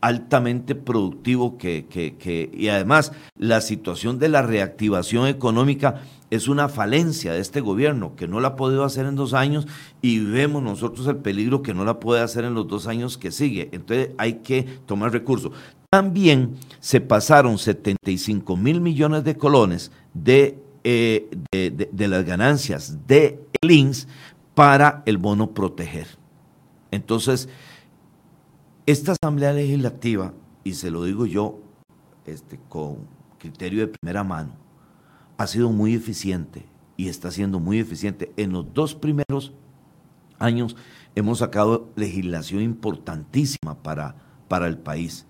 [0.01, 6.69] altamente productivo que, que, que, y además la situación de la reactivación económica es una
[6.69, 9.67] falencia de este gobierno que no la ha podido hacer en dos años
[10.01, 13.33] y vemos nosotros el peligro que no la puede hacer en los dos años que
[13.33, 13.69] sigue.
[13.73, 15.53] Entonces hay que tomar recursos.
[15.91, 21.29] También se pasaron 75 mil millones de colones de, eh,
[21.99, 24.07] las ganancias de el INS
[24.55, 26.07] para el bono proteger.
[26.93, 27.49] Entonces,
[28.87, 30.33] esta Asamblea Legislativa,
[30.63, 31.59] y se lo digo yo
[32.25, 32.99] este, con
[33.39, 34.53] criterio de primera mano,
[35.39, 36.67] ha sido muy eficiente
[36.97, 38.33] y está siendo muy eficiente.
[38.37, 39.55] En los dos primeros
[40.39, 40.77] años
[41.17, 44.15] hemos sacado legislación importantísima para,
[44.47, 45.27] para el país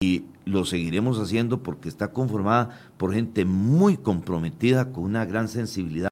[0.00, 6.10] y lo seguiremos haciendo porque está conformada por gente muy comprometida con una gran sensibilidad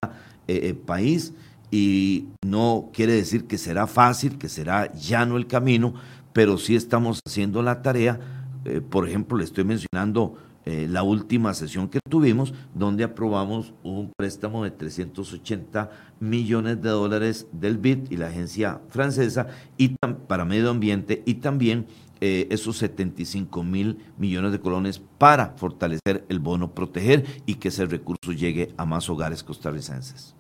[0.48, 1.34] eh, eh, país
[1.70, 5.94] y no quiere decir que será fácil, que será llano el camino,
[6.32, 8.18] pero sí estamos haciendo la tarea.
[8.64, 14.12] Eh, por ejemplo, le estoy mencionando eh, la última sesión que tuvimos, donde aprobamos un
[14.16, 19.46] préstamo de 380 millones de dólares del BID y la agencia francesa
[19.78, 21.86] y para medio ambiente y también
[22.20, 27.86] eh, esos 75 mil millones de colones para fortalecer el bono proteger y que ese
[27.86, 30.34] recurso llegue a más hogares costarricenses.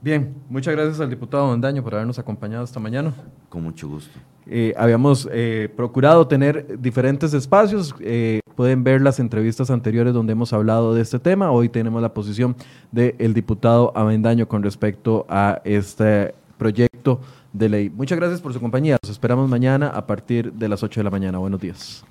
[0.00, 3.14] Bien, muchas gracias al diputado Mondaño por habernos acompañado esta mañana.
[3.48, 4.18] Con mucho gusto.
[4.46, 5.26] Eh, habíamos
[5.74, 7.94] procurado tener diferentes espacios
[8.54, 11.50] pueden ver las entrevistas anteriores donde hemos hablado de este tema.
[11.50, 12.56] Hoy tenemos la posición
[12.92, 17.20] del diputado Avendaño con respecto a este proyecto
[17.54, 17.88] de ley.
[17.88, 18.98] Muchas gracias por su compañía.
[19.02, 21.38] Los esperamos mañana a partir de las 8 de la mañana.
[21.38, 22.04] Buenos días.